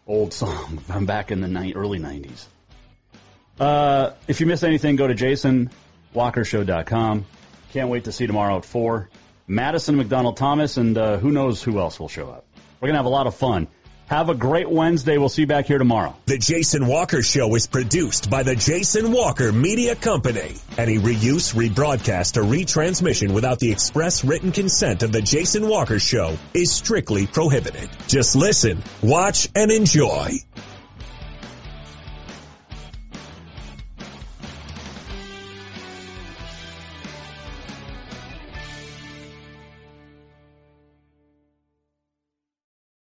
[0.06, 2.46] Old song from back in the ni- early 90s.
[3.60, 7.26] Uh, if you missed anything, go to JasonWalkerShow.com.
[7.72, 9.10] Can't wait to see tomorrow at 4.
[9.46, 12.46] Madison McDonald Thomas, and uh, who knows who else will show up.
[12.80, 13.68] We're going to have a lot of fun.
[14.06, 15.16] Have a great Wednesday.
[15.16, 16.14] We'll see you back here tomorrow.
[16.26, 20.54] The Jason Walker Show is produced by the Jason Walker Media Company.
[20.76, 26.36] Any reuse, rebroadcast, or retransmission without the express written consent of the Jason Walker Show
[26.52, 27.88] is strictly prohibited.
[28.06, 30.32] Just listen, watch, and enjoy.